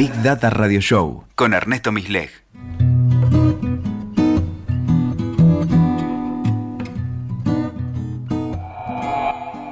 Big 0.00 0.22
Data 0.22 0.48
Radio 0.48 0.80
Show 0.80 1.24
con 1.34 1.52
Ernesto 1.52 1.92
Misleg. 1.92 2.30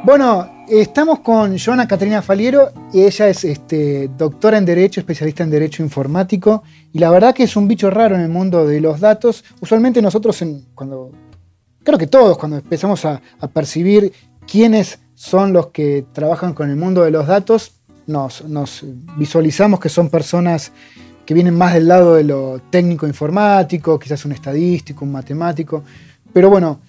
Bueno, 0.05 0.67
estamos 0.69 1.21
con 1.21 1.59
Joana 1.59 1.89
Caterina 1.89 2.21
Faliero 2.21 2.73
ella 2.93 3.29
es 3.31 3.43
este, 3.45 4.11
doctora 4.19 4.59
en 4.59 4.67
Derecho, 4.67 5.01
especialista 5.01 5.45
en 5.45 5.49
Derecho 5.49 5.83
Informático 5.83 6.63
y 6.93 6.99
la 6.99 7.09
verdad 7.09 7.35
que 7.35 7.45
es 7.45 7.57
un 7.57 7.67
bicho 7.67 7.89
raro 7.89 8.15
en 8.15 8.21
el 8.21 8.29
mundo 8.29 8.67
de 8.67 8.83
los 8.83 9.01
datos. 9.01 9.43
Usualmente 9.63 10.03
nosotros, 10.03 10.45
cuando, 10.75 11.11
creo 11.83 11.97
que 11.97 12.07
todos, 12.07 12.37
cuando 12.37 12.59
empezamos 12.59 13.03
a, 13.07 13.23
percibir 13.55 14.13
quiénes 14.47 14.99
son 15.15 15.55
los 15.55 15.69
que 15.69 16.05
trabajan 16.13 16.53
con 16.53 16.69
el 16.69 16.77
mundo 16.77 17.03
de 17.03 17.13
los 17.13 17.27
datos, 17.27 17.78
nos, 18.09 18.85
visualizamos 19.17 19.79
que 19.79 19.89
son 19.89 20.09
personas 20.11 20.73
que 21.25 21.35
vienen 21.35 21.55
más 21.55 21.75
del 21.75 21.87
lado 21.87 22.15
de 22.15 22.25
lo 22.25 22.61
técnico 22.71 23.07
informático, 23.07 23.99
quizás 23.99 24.25
un 24.25 24.33
estadístico, 24.33 25.05
un 25.05 25.13
matemático. 25.13 25.85
Pero 26.33 26.49
bueno, 26.49 26.81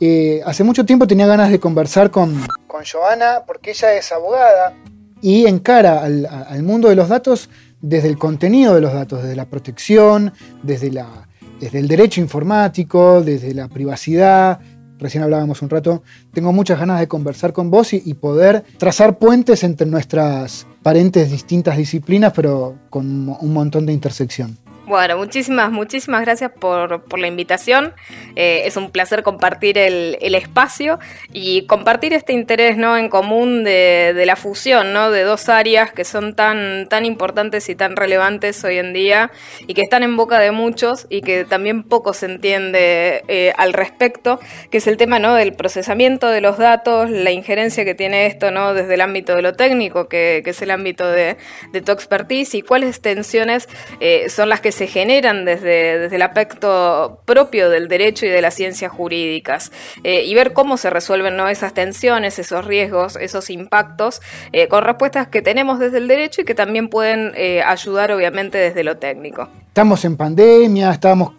eh, 0.00 0.40
hace 0.46 0.62
mucho 0.62 0.86
tiempo 0.86 1.06
tenía 1.06 1.26
ganas 1.26 1.50
de 1.50 1.58
conversar 1.58 2.10
con, 2.10 2.40
con 2.66 2.84
Joana 2.84 3.42
porque 3.44 3.70
ella 3.70 3.94
es 3.94 4.12
abogada 4.12 4.72
y 5.20 5.46
encara 5.46 6.04
al, 6.04 6.62
mundo 6.62 6.88
de 6.88 6.94
los 6.94 7.08
datos 7.08 7.50
desde 7.80 8.08
el 8.08 8.18
contenido 8.18 8.74
de 8.74 8.80
los 8.80 8.92
datos, 8.92 9.22
desde 9.22 9.36
la 9.36 9.46
protección, 9.46 10.32
desde, 10.62 10.92
la, 10.92 11.28
desde 11.60 11.80
el 11.80 11.88
derecho 11.88 12.20
informático, 12.20 13.22
desde 13.22 13.54
la 13.54 13.68
privacidad. 13.68 14.60
Recién 14.98 15.22
hablábamos 15.22 15.62
un 15.62 15.70
rato. 15.70 16.02
Tengo 16.32 16.52
muchas 16.52 16.78
ganas 16.78 17.00
de 17.00 17.08
conversar 17.08 17.52
con 17.52 17.70
vos 17.70 17.92
y, 17.92 18.14
poder 18.14 18.64
trazar 18.78 19.18
puentes 19.18 19.62
entre 19.62 19.86
nuestras 19.86 20.66
parentes 20.82 21.30
distintas 21.30 21.76
disciplinas, 21.76 22.32
pero 22.34 22.76
con 22.90 23.28
un 23.28 23.52
montón 23.52 23.86
de 23.86 23.92
intersección. 23.92 24.56
Bueno, 24.88 25.18
muchísimas, 25.18 25.70
muchísimas 25.70 26.22
gracias 26.22 26.50
por, 26.50 27.02
por 27.02 27.18
la 27.18 27.26
invitación. 27.26 27.92
Eh, 28.36 28.62
es 28.64 28.78
un 28.78 28.90
placer 28.90 29.22
compartir 29.22 29.76
el, 29.76 30.16
el, 30.22 30.34
espacio 30.34 30.98
y 31.30 31.66
compartir 31.66 32.14
este 32.14 32.32
interés 32.32 32.78
¿no? 32.78 32.96
en 32.96 33.10
común 33.10 33.64
de, 33.64 34.14
de, 34.16 34.24
la 34.24 34.34
fusión 34.34 34.94
¿no? 34.94 35.10
de 35.10 35.24
dos 35.24 35.50
áreas 35.50 35.92
que 35.92 36.06
son 36.06 36.34
tan, 36.34 36.88
tan 36.88 37.04
importantes 37.04 37.68
y 37.68 37.74
tan 37.74 37.96
relevantes 37.96 38.64
hoy 38.64 38.78
en 38.78 38.94
día 38.94 39.30
y 39.66 39.74
que 39.74 39.82
están 39.82 40.04
en 40.04 40.16
boca 40.16 40.38
de 40.38 40.52
muchos 40.52 41.06
y 41.10 41.20
que 41.20 41.44
también 41.44 41.82
poco 41.82 42.14
se 42.14 42.24
entiende 42.24 43.24
eh, 43.28 43.52
al 43.58 43.74
respecto, 43.74 44.40
que 44.70 44.78
es 44.78 44.86
el 44.86 44.96
tema 44.96 45.18
¿no? 45.18 45.34
del 45.34 45.52
procesamiento 45.52 46.28
de 46.28 46.40
los 46.40 46.56
datos, 46.56 47.10
la 47.10 47.30
injerencia 47.30 47.84
que 47.84 47.94
tiene 47.94 48.24
esto 48.24 48.50
¿no? 48.52 48.72
desde 48.72 48.94
el 48.94 49.02
ámbito 49.02 49.36
de 49.36 49.42
lo 49.42 49.52
técnico, 49.52 50.08
que, 50.08 50.40
que 50.42 50.50
es 50.50 50.62
el 50.62 50.70
ámbito 50.70 51.10
de, 51.10 51.36
de, 51.72 51.82
tu 51.82 51.92
expertise, 51.92 52.54
y 52.54 52.62
cuáles 52.62 53.02
tensiones 53.02 53.68
eh, 54.00 54.30
son 54.30 54.48
las 54.48 54.62
que 54.62 54.77
se 54.78 54.86
generan 54.86 55.44
desde, 55.44 55.98
desde 55.98 56.14
el 56.14 56.22
aspecto 56.22 57.20
propio 57.24 57.68
del 57.68 57.88
derecho 57.88 58.26
y 58.26 58.28
de 58.28 58.40
las 58.40 58.54
ciencias 58.54 58.92
jurídicas 58.92 59.72
eh, 60.04 60.24
y 60.24 60.32
ver 60.36 60.52
cómo 60.52 60.76
se 60.76 60.88
resuelven 60.88 61.36
¿no? 61.36 61.48
esas 61.48 61.74
tensiones, 61.74 62.38
esos 62.38 62.64
riesgos, 62.64 63.16
esos 63.16 63.50
impactos 63.50 64.22
eh, 64.52 64.68
con 64.68 64.84
respuestas 64.84 65.26
que 65.26 65.42
tenemos 65.42 65.80
desde 65.80 65.98
el 65.98 66.06
derecho 66.06 66.42
y 66.42 66.44
que 66.44 66.54
también 66.54 66.88
pueden 66.90 67.32
eh, 67.34 67.60
ayudar 67.60 68.12
obviamente 68.12 68.56
desde 68.56 68.84
lo 68.84 68.98
técnico. 68.98 69.48
Estamos 69.66 70.04
en 70.04 70.16
pandemia, 70.16 70.92
estamos 70.92 71.32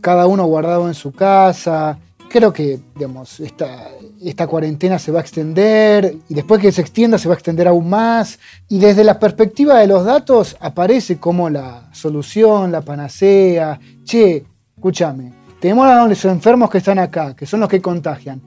cada 0.00 0.26
uno 0.26 0.46
guardado 0.46 0.88
en 0.88 0.94
su 0.94 1.12
casa, 1.12 1.98
creo 2.30 2.54
que 2.54 2.78
digamos, 2.94 3.40
esta, 3.40 3.90
esta 4.30 4.46
cuarentena 4.46 4.98
se 4.98 5.12
va 5.12 5.20
a 5.20 5.22
extender 5.22 6.16
y 6.28 6.34
después 6.34 6.60
que 6.60 6.72
se 6.72 6.80
extienda 6.80 7.18
se 7.18 7.28
va 7.28 7.34
a 7.34 7.36
extender 7.36 7.68
aún 7.68 7.88
más. 7.88 8.38
Y 8.68 8.78
desde 8.78 9.04
la 9.04 9.18
perspectiva 9.18 9.78
de 9.78 9.86
los 9.86 10.04
datos 10.04 10.56
aparece 10.60 11.18
como 11.18 11.48
la 11.48 11.88
solución, 11.92 12.72
la 12.72 12.80
panacea. 12.80 13.78
Che, 14.04 14.44
escúchame, 14.76 15.32
tenemos 15.60 15.86
a 15.86 16.06
los 16.06 16.24
enfermos 16.24 16.70
que 16.70 16.78
están 16.78 16.98
acá, 16.98 17.34
que 17.36 17.46
son 17.46 17.60
los 17.60 17.68
que 17.68 17.80
contagian. 17.80 18.40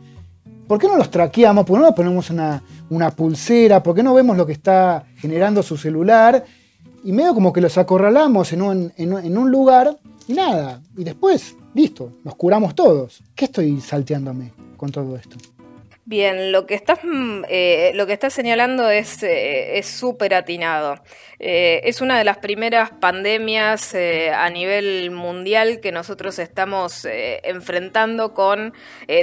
¿Por 0.67 0.79
qué 0.79 0.87
no 0.87 0.97
los 0.97 1.09
traqueamos? 1.09 1.65
¿Por 1.65 1.79
qué 1.79 1.85
no 1.85 1.95
ponemos 1.95 2.29
una, 2.29 2.61
una 2.89 3.11
pulsera? 3.11 3.81
¿Por 3.81 3.95
qué 3.95 4.03
no 4.03 4.13
vemos 4.13 4.37
lo 4.37 4.45
que 4.45 4.53
está 4.53 5.05
generando 5.15 5.63
su 5.63 5.77
celular? 5.77 6.43
Y 7.03 7.11
medio 7.11 7.33
como 7.33 7.53
que 7.53 7.61
los 7.61 7.77
acorralamos 7.77 8.53
en 8.53 8.61
un, 8.61 8.93
en 8.97 9.37
un 9.37 9.49
lugar 9.49 9.97
y 10.27 10.33
nada. 10.33 10.81
Y 10.95 11.03
después 11.03 11.55
listo, 11.73 12.13
nos 12.23 12.35
curamos 12.35 12.75
todos. 12.75 13.23
¿Qué 13.35 13.45
estoy 13.45 13.79
salteándome 13.81 14.51
con 14.77 14.91
todo 14.91 15.15
esto? 15.15 15.37
Bien, 16.09 16.51
lo 16.51 16.65
que 16.65 16.73
estás, 16.73 16.97
mm, 17.03 17.43
eh, 17.49 17.91
lo 17.93 18.07
que 18.07 18.13
estás 18.13 18.33
señalando 18.33 18.89
es 18.89 19.21
eh, 19.21 19.79
súper 19.83 20.33
atinado. 20.33 20.95
Eh, 21.37 21.81
es 21.83 22.01
una 22.01 22.17
de 22.17 22.23
las 22.23 22.39
primeras 22.39 22.89
pandemias 22.89 23.93
a 23.93 24.49
nivel 24.49 25.11
mundial 25.11 25.79
que 25.79 25.91
nosotros 25.91 26.39
estamos 26.39 27.05
enfrentando 27.05 28.33
con 28.33 28.73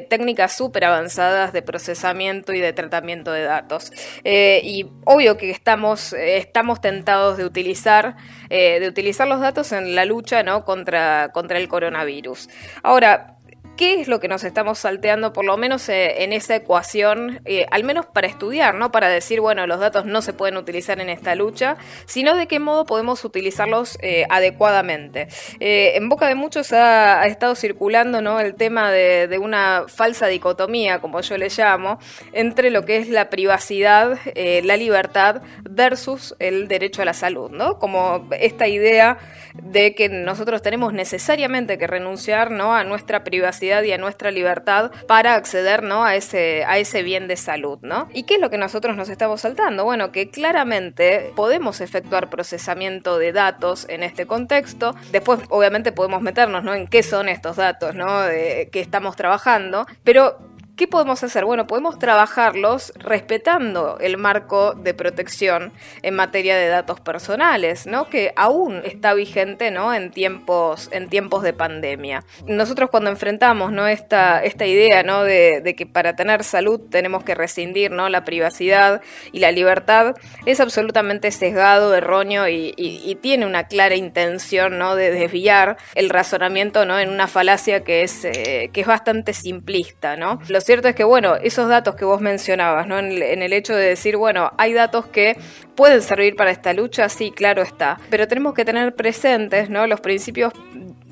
técnicas 0.09 0.57
súper 0.57 0.85
avanzadas 0.85 1.53
de 1.53 1.63
procesamiento 1.63 2.53
y 2.53 2.61
de 2.61 2.73
tratamiento 2.73 3.33
de 3.33 3.43
datos. 3.43 3.91
y 4.25 4.87
obvio 5.05 5.37
que 5.37 5.51
estamos, 5.51 6.13
estamos 6.13 6.81
tentados 6.81 7.37
de 7.37 7.45
utilizar, 7.45 8.17
de 8.49 8.87
utilizar 8.89 9.27
los 9.29 9.41
datos 9.41 9.73
en 9.73 9.95
la 9.95 10.05
lucha 10.05 10.43
¿no? 10.43 10.65
contra, 10.65 11.31
contra 11.33 11.59
el 11.59 11.69
coronavirus. 11.69 12.49
Ahora, 12.83 13.36
qué 13.77 14.01
es 14.01 14.09
lo 14.09 14.21
que 14.21 14.29
nos 14.29 14.45
estamos 14.45 14.79
salteando, 14.79 15.33
por 15.33 15.45
lo 15.45 15.57
menos 15.57 15.89
eh, 15.89 16.25
en 16.25 16.33
esa 16.33 16.57
ecuación, 16.57 17.41
eh, 17.45 17.67
al 17.71 17.85
menos 17.85 18.07
para 18.07 18.27
estudiar, 18.27 18.75
no 18.75 18.91
para 18.91 19.09
decir, 19.09 19.41
bueno, 19.41 19.67
los 19.67 19.81
datos 19.81 20.07
no 20.07 20.23
se 20.23 20.33
pueden 20.33 20.57
utilizar 20.57 21.01
en 21.01 21.09
esta 21.09 21.35
lucha, 21.35 21.77
sino 22.07 22.35
de 22.37 22.47
qué 22.47 22.59
modo 22.59 22.87
podemos 22.87 23.25
utilizarlos 23.25 23.99
eh, 24.03 24.27
adecuadamente. 24.31 25.29
en 25.61 26.09
boca 26.09 26.29
de 26.29 26.35
muchos 26.35 26.73
ha, 26.73 27.27
estado 27.27 27.55
circulando 27.55 28.21
¿no? 28.23 28.41
el 28.41 28.55
tema 28.55 28.91
de, 28.91 29.29
de, 29.29 29.39
una 29.39 29.85
falsa 29.89 30.27
dicotomía, 30.27 31.01
como 31.01 31.21
yo 31.21 31.37
le 31.37 31.49
llamo, 31.49 31.99
entre 32.33 32.71
lo 32.71 32.85
que 32.85 32.97
es 32.97 33.09
la 33.09 33.31
privacidad, 33.31 34.19
la 34.35 34.77
libertad 34.77 35.43
versus 35.63 36.35
el 36.39 36.69
derecho 36.69 37.03
a 37.03 37.05
la 37.05 37.15
salud, 37.15 37.51
¿no? 37.51 37.79
Como 37.79 38.29
esta 38.39 38.67
idea 38.69 39.19
de 39.63 39.95
que 39.95 40.09
nosotros 40.09 40.63
tenemos 40.63 40.93
necesariamente 40.93 41.79
que 41.79 41.87
renunciar 41.87 42.51
¿no? 42.51 42.75
a 42.75 42.85
nuestra 42.85 43.25
privacidad 43.25 43.66
y 43.67 43.93
a 43.93 43.99
nuestra 43.99 44.31
libertad 44.31 44.91
para 45.07 45.35
acceder 45.35 45.83
¿no? 45.83 46.05
a, 46.05 46.17
ese, 46.17 46.65
a 46.67 46.79
ese 46.79 47.03
bien 47.03 47.29
de 47.29 47.37
salud. 47.37 47.79
¿no? 47.83 48.09
¿Y 48.13 48.25
qué 48.25 48.35
es 48.35 48.41
lo 48.41 48.51
que 48.51 48.59
nosotros 48.59 48.97
nos 48.97 49.09
estamos 49.09 49.41
saltando? 49.41 49.85
Bueno, 49.85 50.13
que 50.13 50.31
claramente 50.31 51.33
podemos 51.35 51.81
efectuar 51.81 52.31
procesamiento 52.31 53.19
de 53.19 53.33
datos 53.33 53.87
en 53.89 54.03
este 54.03 54.27
contexto. 54.27 54.95
Después, 55.13 55.41
obviamente, 55.49 55.93
podemos 55.93 56.23
meternos 56.23 56.65
¿no? 56.65 56.75
en 56.75 56.87
qué 56.87 57.03
son 57.03 57.29
estos 57.29 57.57
datos 57.57 57.95
¿no? 57.95 58.07
que 58.29 58.81
estamos 58.81 59.17
trabajando, 59.17 59.87
pero 60.05 60.39
¿Qué 60.77 60.87
podemos 60.87 61.25
hacer? 61.25 61.47
Bueno, 61.47 61.67
podemos 61.67 61.99
trabajarlos 61.99 62.93
respetando 62.97 63.97
el 63.99 64.19
marco 64.19 64.75
de 64.75 64.93
protección 64.93 65.73
en 66.03 66.15
materia 66.15 66.55
de 66.55 66.69
datos 66.69 67.01
personales, 67.01 67.87
¿no? 67.87 68.11
Que 68.11 68.35
aún 68.37 68.83
está 68.85 69.15
vigente, 69.15 69.71
¿no? 69.71 69.95
En 69.95 70.11
tiempos, 70.11 70.91
en 70.93 71.09
tiempos 71.09 71.43
de 71.45 71.55
pandemia. 71.55 72.25
Nosotros 72.47 72.91
cuando 72.91 73.09
enfrentamos, 73.09 73.73
¿no? 73.73 73.87
Esta, 73.89 74.45
esta 74.45 74.67
idea, 74.67 75.03
¿no? 75.03 75.25
De, 75.25 75.75
que 75.75 75.87
para 75.87 76.15
tener 76.15 76.45
salud 76.45 76.79
tenemos 76.91 77.25
que 77.25 77.35
rescindir, 77.35 77.91
¿no? 77.91 78.11
La 78.11 78.25
privacidad 78.25 79.01
y 79.33 79.39
la 79.39 79.53
libertad 79.53 80.15
es 80.45 80.61
absolutamente 80.61 81.31
sesgado, 81.31 81.95
erróneo 81.95 82.49
y, 82.49 83.17
tiene 83.23 83.47
una 83.47 83.67
clara 83.67 83.95
intención, 83.95 84.79
¿no? 84.79 84.95
De 84.95 85.11
desviar 85.11 85.79
el 85.95 86.11
razonamiento, 86.11 86.85
¿no? 86.85 87.01
En 87.01 87.09
una 87.09 87.29
falacia 87.29 87.83
que 87.83 88.03
es, 88.03 88.27
eh, 88.27 88.69
que 88.75 88.83
es 88.83 88.87
bastante 88.87 89.33
simplista, 89.33 90.17
¿no? 90.17 90.39
Cierto 90.67 90.89
es 90.89 90.95
que, 90.97 91.05
bueno, 91.05 91.37
esos 91.37 91.69
datos 91.69 91.95
que 91.95 92.05
vos 92.05 92.21
mencionabas, 92.21 92.87
¿no? 92.89 92.99
En 92.99 93.43
el, 93.43 93.53
hecho 93.53 93.75
de 93.75 93.87
decir, 93.87 94.17
bueno, 94.17 94.51
hay 94.59 94.73
datos 94.73 95.07
que 95.07 95.39
pueden 95.77 96.03
servir 96.03 96.35
para 96.35 96.51
esta 96.51 96.73
lucha, 96.73 97.09
sí, 97.09 97.31
claro 97.31 97.63
está. 97.63 97.99
Pero 98.11 98.27
tenemos 98.27 98.53
que 98.53 98.65
tener 98.65 98.95
presentes, 98.95 99.71
¿no? 99.71 99.87
Los 99.87 100.01
principios 100.01 100.53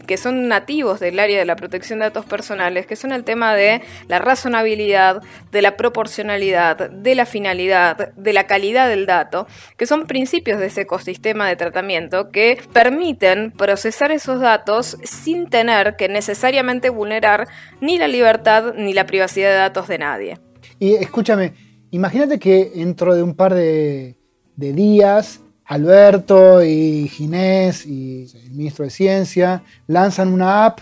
que 0.07 0.17
son 0.17 0.49
nativos 0.49 1.01
del 1.01 1.19
área 1.19 1.39
de 1.39 1.45
la 1.45 1.57
protección 1.57 1.99
de 1.99 2.07
datos 2.07 2.25
personales, 2.25 2.87
que 2.87 2.97
son 2.97 3.13
el 3.13 3.25
tema 3.25 3.55
de 3.55 3.83
la 4.09 4.19
razonabilidad, 4.19 5.23
de 5.51 5.63
la 5.63 5.77
proporcionalidad, 5.77 6.91
de 6.91 7.15
la 7.15 7.27
finalidad, 7.27 8.13
de 8.15 8.33
la 8.33 8.47
calidad 8.47 8.89
del 8.89 9.07
dato, 9.07 9.47
que 9.77 9.87
son 9.87 10.07
principios 10.07 10.61
de 10.61 10.67
ese 10.67 10.83
ecosistema 10.83 11.49
de 11.49 11.57
tratamiento 11.57 12.31
que 12.31 12.59
permiten 12.73 13.51
procesar 13.51 14.13
esos 14.13 14.41
datos 14.41 14.99
sin 15.03 15.49
tener 15.49 15.97
que 15.97 16.09
necesariamente 16.09 16.91
vulnerar 16.91 17.49
ni 17.81 17.99
la 17.99 18.09
libertad 18.09 18.75
ni 18.77 18.93
la 18.93 19.07
privacidad 19.07 19.51
de 19.51 19.57
datos 19.57 19.89
de 19.89 19.99
nadie. 19.99 20.39
Y 20.79 20.95
escúchame, 20.95 21.55
imagínate 21.91 22.39
que 22.39 22.71
dentro 22.75 23.15
de 23.15 23.23
un 23.23 23.35
par 23.35 23.55
de, 23.55 24.17
días 24.57 25.41
Alberto 25.67 26.63
y 26.63 27.09
Ginés 27.09 27.87
y 27.87 28.27
el 28.35 28.51
ministro 28.53 28.85
de 28.85 28.91
Ciencia 28.91 29.63
lanzan 29.87 30.29
una 30.29 30.67
app 30.67 30.81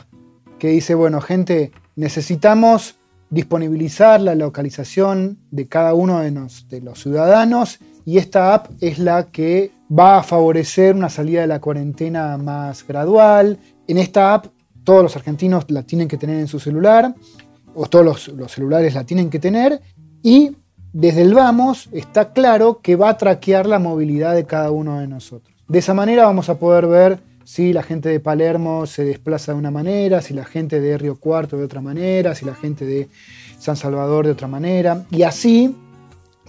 que 0.58 0.69
dice, 0.69 0.94
bueno, 0.94 1.20
gente, 1.20 1.73
necesitamos 1.96 2.96
disponibilizar 3.31 4.20
la 4.20 4.34
localización 4.34 5.38
de 5.50 5.67
cada 5.67 5.94
uno 5.94 6.20
de 6.20 6.31
los, 6.31 6.99
ciudadanos 7.02 7.79
y 8.05 8.19
esta 8.19 8.55
app 8.55 8.70
es 8.81 8.99
la 8.99 9.29
que 9.29 9.70
va 9.90 10.19
a 10.19 10.23
favorecer 10.23 10.94
una 10.94 11.08
salida 11.08 11.40
de 11.40 11.46
la 11.46 11.61
cuarentena 11.61 12.37
más 12.37 12.87
gradual. 12.87 13.58
En 13.87 13.99
esta 13.99 14.35
app 14.35 14.46
todos 14.85 15.02
los 15.02 15.17
argentinos 15.17 15.64
la 15.70 15.82
tienen 15.82 16.08
que 16.08 16.19
tener 16.19 16.38
en 16.38 16.49
su 16.49 16.58
celular, 16.58 17.14
o 17.75 17.87
todos 17.87 18.28
los, 18.28 18.52
celulares 18.52 18.94
la 18.94 19.05
tienen 19.05 19.31
que 19.31 19.38
tener, 19.38 19.81
y 20.23 20.56
desde 20.93 21.23
el 21.23 21.35
vamos 21.35 21.89
está 21.93 22.33
claro 22.33 22.81
que 22.83 22.97
va 22.97 23.11
a 23.11 23.17
traquear 23.17 23.67
la 23.67 23.79
movilidad 23.79 24.35
de 24.35 24.44
cada 24.44 24.71
uno 24.71 25.00
de 25.00 25.09
nosotros. 25.09 25.55
De 25.69 25.79
esa 25.79 25.94
manera 25.94 26.27
vamos 26.27 26.49
a 26.49 26.59
poder 26.59 26.87
ver 26.87 27.19
si 27.44 27.73
la 27.73 27.83
gente 27.83 28.09
de 28.09 28.21
Palermo 28.21 28.87
se 28.87 29.05
desplaza 29.05 29.53
de 29.53 29.59
una 29.59 29.71
manera, 29.71 30.21
si 30.21 30.35
la 30.35 30.44
gente 30.44 30.81
de 30.81 30.99
Río 30.99 31.17
Cuarto 31.17 31.56
de 31.56 31.65
otra 31.65 31.81
manera, 31.81 32.35
si 32.35 32.44
la 32.44 32.55
gente 32.55 32.85
de 32.85 33.09
San 33.59 33.77
Salvador 33.77 34.27
de 34.27 34.33
otra 34.33 34.49
manera, 34.49 35.05
y 35.11 35.23
así 35.23 35.75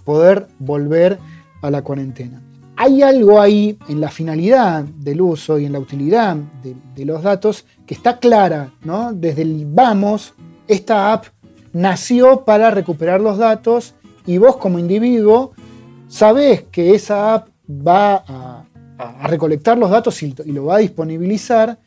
poder 0.04 0.48
volver 0.60 1.20
a 1.62 1.72
la 1.72 1.82
cuarentena. 1.82 2.42
Hay 2.76 3.02
algo 3.02 3.40
ahí 3.40 3.78
en 3.88 4.02
la 4.02 4.10
finalidad 4.10 4.84
del 4.84 5.22
uso 5.22 5.60
y 5.60 5.66
en 5.66 5.74
la 5.74 5.80
utilidad 5.80 6.36
de, 6.36 7.06
los 7.06 7.24
datos 7.24 7.66
que 7.86 7.94
está 7.94 8.18
clara, 8.18 8.72
¿no? 8.84 9.14
Desde 9.14 9.44
el 9.44 9.66
vamos, 9.68 10.34
esta 10.68 11.14
app 11.14 11.28
nació 11.72 12.44
para 12.46 12.72
recuperar 12.72 13.22
los 13.22 13.38
datos 13.38 13.94
y 14.26 14.38
vos 14.38 14.58
como 14.58 14.80
individuo 14.80 15.52
sabés 16.08 16.64
que 16.64 16.94
esa 16.96 17.34
app 17.34 17.50
va 17.70 18.24
a, 18.28 18.66
recolectar 19.28 19.78
los 19.78 19.90
datos 19.90 20.22
y, 20.24 20.34
lo 20.46 20.66
va 20.66 20.76
a 20.76 20.80
disponibilizar 20.80 21.78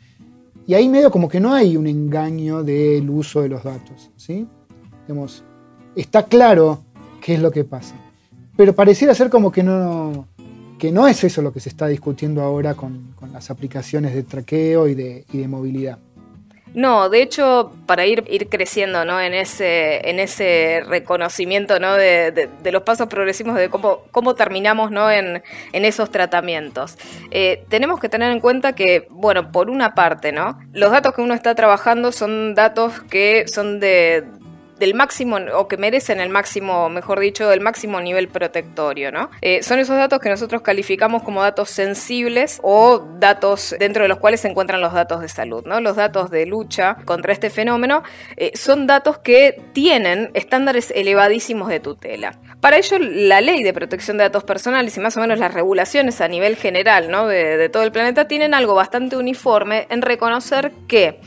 y 0.66 0.74
ahí 0.74 0.88
medio 0.88 1.10
como 1.10 1.28
que 1.28 1.40
no 1.40 1.54
hay 1.54 1.76
un 1.76 1.86
engaño 1.86 2.62
del 2.62 3.08
uso 3.08 3.40
de 3.42 3.48
los 3.48 3.62
datos, 3.62 4.10
¿sí? 4.16 4.46
está 5.94 6.24
claro 6.24 6.80
qué 7.22 7.34
es 7.34 7.40
lo 7.40 7.50
que 7.50 7.64
pasa. 7.64 7.94
Pero 8.56 8.74
pareciera 8.74 9.14
ser 9.14 9.30
como 9.30 9.52
que 9.52 9.62
no, 9.62 10.26
que 10.78 10.92
no 10.92 11.06
es 11.06 11.24
eso 11.24 11.42
lo 11.42 11.52
que 11.52 11.60
se 11.60 11.68
está 11.68 11.86
discutiendo 11.88 12.42
ahora 12.42 12.74
con, 12.74 13.14
las 13.32 13.50
aplicaciones 13.50 14.14
de 14.14 14.22
traqueo 14.22 14.88
y 14.88 14.94
de, 14.94 15.48
movilidad. 15.48 15.98
No, 16.74 17.08
de 17.08 17.22
hecho, 17.22 17.72
para 17.86 18.04
ir, 18.06 18.24
ir 18.28 18.48
creciendo 18.48 19.04
¿no? 19.04 19.20
en, 19.20 19.34
ese, 19.34 20.08
en 20.10 20.18
ese 20.18 20.82
reconocimiento 20.86 21.78
¿no? 21.80 21.94
de, 21.94 22.50
los 22.70 22.82
pasos 22.82 23.06
progresivos 23.06 23.54
de 23.54 23.70
cómo, 23.70 24.02
cómo 24.10 24.34
terminamos 24.34 24.90
¿no? 24.90 25.10
en, 25.10 25.42
esos 25.72 26.10
tratamientos, 26.10 26.98
eh, 27.30 27.64
tenemos 27.68 28.00
que 28.00 28.08
tener 28.08 28.32
en 28.32 28.40
cuenta 28.40 28.74
que, 28.74 29.06
bueno, 29.10 29.52
por 29.52 29.70
una 29.70 29.94
parte, 29.94 30.32
¿no? 30.32 30.58
los 30.72 30.90
datos 30.90 31.14
que 31.14 31.22
uno 31.22 31.34
está 31.34 31.54
trabajando 31.54 32.12
son 32.12 32.54
datos 32.54 33.00
que 33.02 33.46
son 33.46 33.80
de, 33.80 34.24
del 34.78 34.94
máximo, 34.94 35.38
o 35.54 35.68
que 35.68 35.76
merecen 35.76 36.20
el 36.20 36.28
máximo, 36.28 36.88
mejor 36.88 37.20
dicho, 37.20 37.48
del 37.48 37.60
máximo 37.60 38.00
nivel 38.00 38.28
protectorio, 38.28 39.10
¿no? 39.10 39.30
Eh, 39.40 39.62
son 39.62 39.78
esos 39.78 39.96
datos 39.96 40.20
que 40.20 40.28
nosotros 40.28 40.62
calificamos 40.62 41.22
como 41.22 41.42
datos 41.42 41.70
sensibles 41.70 42.60
o 42.62 42.98
datos 43.18 43.74
dentro 43.78 44.02
de 44.02 44.08
los 44.08 44.18
cuales 44.18 44.40
se 44.40 44.48
encuentran 44.48 44.80
los 44.80 44.92
datos 44.92 45.20
de 45.20 45.28
salud, 45.28 45.64
¿no? 45.64 45.80
Los 45.80 45.96
datos 45.96 46.30
de 46.30 46.46
lucha 46.46 46.96
contra 47.04 47.32
este 47.32 47.50
fenómeno 47.50 48.02
eh, 48.36 48.52
son 48.54 48.86
datos 48.86 49.18
que 49.18 49.60
tienen 49.72 50.30
estándares 50.34 50.92
elevadísimos 50.94 51.68
de 51.68 51.80
tutela. 51.80 52.38
Para 52.60 52.76
ello, 52.78 52.98
la 52.98 53.40
ley 53.40 53.62
de 53.62 53.72
protección 53.72 54.18
de 54.18 54.24
datos 54.24 54.44
personales 54.44 54.96
y 54.96 55.00
más 55.00 55.16
o 55.16 55.20
menos 55.20 55.38
las 55.38 55.54
regulaciones 55.54 56.20
a 56.20 56.28
nivel 56.28 56.56
general 56.56 57.10
¿no? 57.10 57.26
de, 57.26 57.56
de 57.56 57.68
todo 57.68 57.82
el 57.82 57.92
planeta 57.92 58.28
tienen 58.28 58.54
algo 58.54 58.74
bastante 58.74 59.16
uniforme 59.16 59.86
en 59.90 60.02
reconocer 60.02 60.72
que 60.88 61.20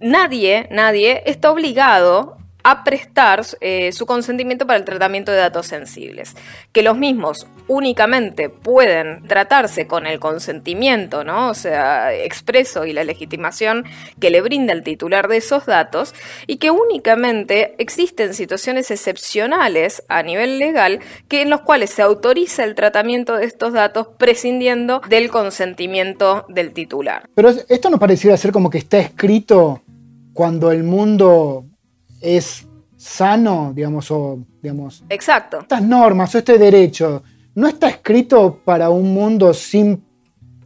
nadie, 0.00 0.68
nadie 0.70 1.22
está 1.26 1.50
obligado 1.50 2.38
a 2.64 2.82
prestar 2.82 3.44
eh, 3.60 3.92
su 3.92 4.06
consentimiento 4.06 4.66
para 4.66 4.78
el 4.78 4.84
tratamiento 4.84 5.30
de 5.30 5.38
datos 5.38 5.66
sensibles, 5.66 6.34
que 6.72 6.82
los 6.82 6.96
mismos 6.96 7.46
únicamente 7.68 8.48
pueden 8.48 9.26
tratarse 9.28 9.86
con 9.86 10.06
el 10.06 10.18
consentimiento, 10.18 11.24
¿no? 11.24 11.50
O 11.50 11.54
sea, 11.54 12.14
expreso 12.14 12.86
y 12.86 12.92
la 12.92 13.04
legitimación 13.04 13.84
que 14.18 14.30
le 14.30 14.40
brinda 14.40 14.72
el 14.72 14.82
titular 14.82 15.28
de 15.28 15.36
esos 15.36 15.66
datos 15.66 16.14
y 16.46 16.56
que 16.56 16.70
únicamente 16.70 17.74
existen 17.78 18.34
situaciones 18.34 18.90
excepcionales 18.90 20.02
a 20.08 20.22
nivel 20.22 20.58
legal 20.58 21.00
que 21.28 21.42
en 21.42 21.50
los 21.50 21.60
cuales 21.60 21.90
se 21.90 22.02
autoriza 22.02 22.64
el 22.64 22.74
tratamiento 22.74 23.36
de 23.36 23.44
estos 23.44 23.74
datos 23.74 24.08
prescindiendo 24.18 25.02
del 25.08 25.30
consentimiento 25.30 26.46
del 26.48 26.72
titular. 26.72 27.28
Pero 27.34 27.50
esto 27.68 27.90
no 27.90 27.98
pareciera 27.98 28.36
ser 28.38 28.52
como 28.52 28.70
que 28.70 28.78
está 28.78 28.98
escrito 28.98 29.82
cuando 30.32 30.72
el 30.72 30.82
mundo 30.82 31.66
es 32.24 32.66
sano, 32.96 33.72
digamos, 33.74 34.10
o 34.10 34.38
digamos. 34.62 35.04
Exacto. 35.10 35.60
Estas 35.60 35.82
normas 35.82 36.34
o 36.34 36.38
este 36.38 36.58
derecho 36.58 37.22
no 37.54 37.68
está 37.68 37.88
escrito 37.88 38.60
para 38.64 38.88
un 38.88 39.12
mundo 39.12 39.52
sin, 39.52 40.02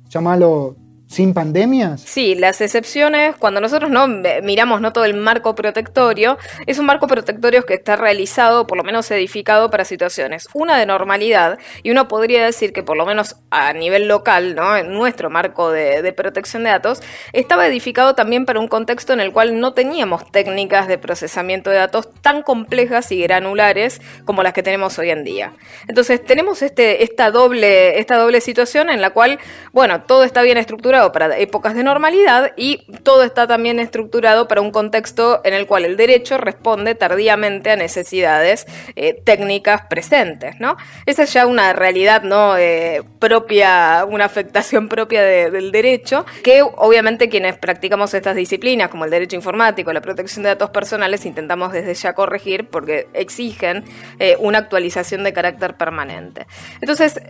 llamarlo, 0.08 0.76
sin 1.08 1.34
pandemias? 1.34 2.02
Sí, 2.02 2.34
las 2.34 2.60
excepciones, 2.60 3.34
cuando 3.37 3.60
nosotros 3.60 3.90
no 3.90 4.06
miramos 4.43 4.81
no 4.81 4.93
todo 4.93 5.05
el 5.05 5.14
marco 5.14 5.55
protectorio, 5.55 6.38
es 6.66 6.78
un 6.78 6.87
marco 6.87 7.06
protectorio 7.06 7.64
que 7.64 7.75
está 7.75 7.96
realizado, 7.96 8.66
por 8.66 8.78
lo 8.78 8.84
menos 8.84 9.10
edificado 9.10 9.70
para 9.70 9.84
situaciones, 9.84 10.49
una 10.52 10.78
de 10.78 10.87
normalidad, 10.87 11.58
y 11.82 11.90
uno 11.90 12.08
podría 12.08 12.44
decir 12.44 12.72
que 12.72 12.82
por 12.82 12.96
lo 12.96 13.06
menos 13.06 13.37
a 13.50 13.72
nivel 13.72 14.06
local, 14.06 14.55
¿no? 14.55 14.76
en 14.76 14.93
nuestro 14.93 15.31
marco 15.31 15.70
de, 15.70 16.02
de 16.02 16.12
protección 16.12 16.64
de 16.64 16.70
datos, 16.70 17.00
estaba 17.32 17.66
edificado 17.66 18.14
también 18.14 18.44
para 18.44 18.60
un 18.60 18.69
contexto 18.69 19.14
en 19.14 19.20
el 19.20 19.32
cual 19.32 19.58
no 19.60 19.72
teníamos 19.72 20.31
técnicas 20.31 20.88
de 20.88 20.99
procesamiento 20.99 21.70
de 21.70 21.76
datos 21.76 22.08
tan 22.20 22.43
complejas 22.43 23.10
y 23.12 23.22
granulares 23.22 24.02
como 24.25 24.43
las 24.43 24.52
que 24.52 24.62
tenemos 24.62 24.99
hoy 24.99 25.10
en 25.10 25.25
día. 25.25 25.55
Entonces 25.87 26.22
tenemos 26.22 26.62
este, 26.62 27.02
esta, 27.02 27.31
doble, 27.31 27.99
esta 27.99 28.16
doble 28.19 28.40
situación 28.40 28.90
en 28.90 29.00
la 29.00 29.10
cual, 29.10 29.38
bueno, 29.72 30.02
todo 30.02 30.25
está 30.25 30.43
bien 30.43 30.58
estructurado, 30.58 30.97
para 31.12 31.38
épocas 31.38 31.74
de 31.74 31.82
normalidad 31.82 32.52
y 32.56 32.78
todo 33.02 33.22
está 33.22 33.46
también 33.46 33.78
estructurado 33.78 34.48
para 34.48 34.60
un 34.60 34.70
contexto 34.70 35.40
en 35.44 35.54
el 35.54 35.66
cual 35.66 35.84
el 35.84 35.96
derecho 35.96 36.38
responde 36.38 36.94
tardíamente 36.94 37.70
a 37.70 37.76
necesidades 37.76 38.66
eh, 38.96 39.20
técnicas 39.24 39.82
presentes, 39.88 40.58
¿no? 40.60 40.76
Esa 41.06 41.22
es 41.22 41.32
ya 41.32 41.46
una 41.46 41.72
realidad 41.72 42.22
no 42.22 42.56
eh, 42.56 43.02
propia, 43.18 44.04
una 44.08 44.24
afectación 44.24 44.88
propia 44.88 45.22
del 45.22 45.72
derecho, 45.72 46.26
que 46.42 46.62
obviamente 46.62 47.28
quienes 47.28 47.56
practicamos 47.56 48.12
estas 48.14 48.36
disciplinas, 48.36 48.88
como 48.88 49.04
el 49.04 49.10
derecho 49.10 49.36
informático, 49.36 49.92
la 49.92 50.00
protección 50.00 50.42
de 50.42 50.50
datos 50.50 50.70
personales, 50.70 51.24
intentamos 51.24 51.72
desde 51.72 51.94
ya 51.94 52.14
corregir 52.14 52.68
porque 52.68 53.06
exigen 53.12 53.84
eh, 54.18 54.36
una 54.40 54.58
actualización 54.58 55.24
de 55.24 55.32
carácter 55.32 55.76
permanente. 55.76 56.46
Entonces, 56.80 57.20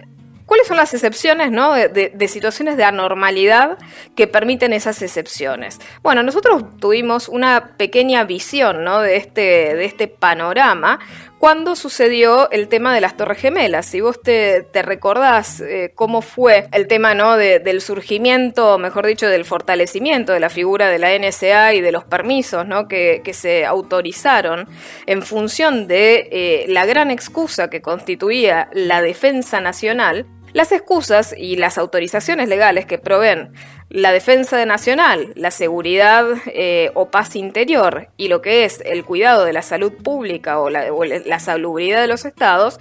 ¿Cuáles 0.49 0.67
son 0.67 0.79
las 0.79 0.95
excepciones 0.95 1.51
¿no? 1.53 1.75
de, 1.75 2.29
situaciones 2.29 2.79
de 2.79 2.85
anormalidad 2.85 3.77
que 4.17 4.27
permiten 4.27 4.73
esas 4.73 5.03
excepciones? 5.03 5.79
Bueno, 6.03 6.23
nosotros 6.23 6.65
tuvimos 6.81 7.29
una 7.29 7.77
pequeña 7.77 8.25
visión 8.25 8.83
¿no? 8.83 9.03
de, 9.03 9.17
este, 9.17 9.43
de 9.75 9.85
este 9.85 10.09
panorama 10.09 11.01
cuando 11.39 11.77
sucedió 11.77 12.51
el 12.51 12.69
tema 12.69 12.95
de 12.95 13.03
las 13.03 13.15
Torres 13.15 13.39
Gemelas. 13.39 13.85
Si 13.85 14.01
vos 14.01 14.23
te, 14.23 14.67
recordás 14.73 15.61
eh, 15.61 15.93
cómo 15.95 16.23
fue 16.23 16.69
el 16.73 16.89
tema 16.89 17.15
¿no? 17.15 17.37
del 17.37 17.83
surgimiento, 17.83 18.79
mejor 18.79 19.07
dicho, 19.07 19.29
del 19.29 19.45
fortalecimiento 19.45 20.33
de 20.33 20.41
la 20.41 20.49
figura 20.49 20.89
de 20.89 20.99
la 20.99 21.17
NSA 21.17 21.75
y 21.75 21.83
de 21.83 21.93
los 21.93 22.05
permisos 22.05 22.67
¿no? 22.67 22.89
que, 22.89 23.21
se 23.35 23.67
autorizaron 23.67 24.67
en 25.05 25.23
función 25.23 25.87
de 25.87 26.29
eh, 26.33 26.65
la 26.69 26.87
gran 26.87 27.11
excusa 27.11 27.69
que 27.69 27.83
constituía 27.83 28.71
la 28.73 29.03
defensa 29.03 29.61
nacional, 29.61 30.27
las 30.53 30.73
excusas 30.73 31.35
y 31.37 31.57
las 31.57 31.79
autorizaciones 31.79 32.49
legales 32.49 32.87
que 32.87 32.99
proveen 32.99 33.53
la 33.91 34.13
defensa 34.13 34.65
nacional, 34.67 35.33
la 35.35 35.51
seguridad 35.51 36.27
eh, 36.47 36.91
o 36.95 37.11
paz 37.11 37.37
interior 37.37 38.09
y 38.17 38.29
lo 38.29 38.43
que 38.43 38.65
es 38.65 38.83
el 38.85 39.05
cuidado 39.05 39.45
de 39.45 39.53
la 39.53 39.63
salud 39.63 39.93
pública 39.93 40.59
o 40.61 40.69
la, 40.69 40.93
o 40.93 41.05
la 41.05 41.39
salubridad 41.39 42.01
de 42.01 42.09
los 42.09 42.25
estados 42.25 42.79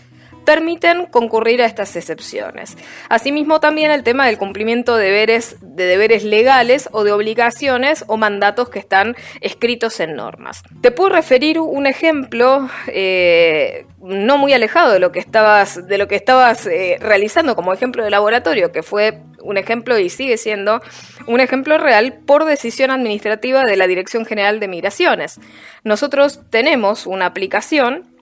permiten 0.48 1.08
concurrir 1.08 1.62
a 1.62 1.66
estas 1.66 1.94
excepciones. 1.98 2.78
Asimismo, 3.10 3.60
también 3.60 3.92
el 3.92 4.04
tema 4.04 4.28
del 4.28 4.38
cumplimiento 4.38 4.96
de 4.96 5.08
deberes, 5.08 5.58
de 5.60 5.84
deberes 5.84 6.24
legales 6.24 6.88
o 6.94 7.04
de 7.04 7.12
obligaciones 7.12 8.06
o 8.08 8.16
mandatos 8.16 8.70
que 8.70 8.80
están 8.80 9.18
escritos 9.42 10.00
en 10.00 10.16
normas. 10.16 10.64
Te 10.80 10.92
puedo 10.92 11.10
referir 11.10 11.60
un 11.60 11.86
ejemplo 11.86 12.70
eh, 12.88 13.88
no 14.00 14.38
muy 14.38 14.54
alejado 14.54 14.94
de 14.94 15.00
lo 15.00 15.12
que 15.12 15.20
estabas, 15.20 15.86
de 15.86 15.98
lo 15.98 16.08
que 16.08 16.16
estabas 16.16 16.66
eh, 16.66 16.98
realizando 17.02 17.54
como 17.54 17.74
ejemplo 17.74 18.06
de 18.06 18.10
laboratorio, 18.10 18.72
que 18.72 18.84
fue 18.84 19.20
un 19.44 19.58
ejemplo 19.58 20.00
y 20.00 20.10
sigue 20.10 20.38
siendo 20.38 20.82
un 21.26 21.42
ejemplo 21.42 21.78
real 21.78 22.20
por 22.26 22.46
decisión 22.46 22.90
administrativa 22.90 23.66
de 23.66 23.76
la 23.76 23.86
Dirección 23.86 24.26
General 24.26 24.62
de 24.62 24.70
Migraciones. 24.70 25.42
Nosotros 25.84 26.40
tenemos 26.50 27.06
una 27.06 27.26
aplicación 27.26 28.17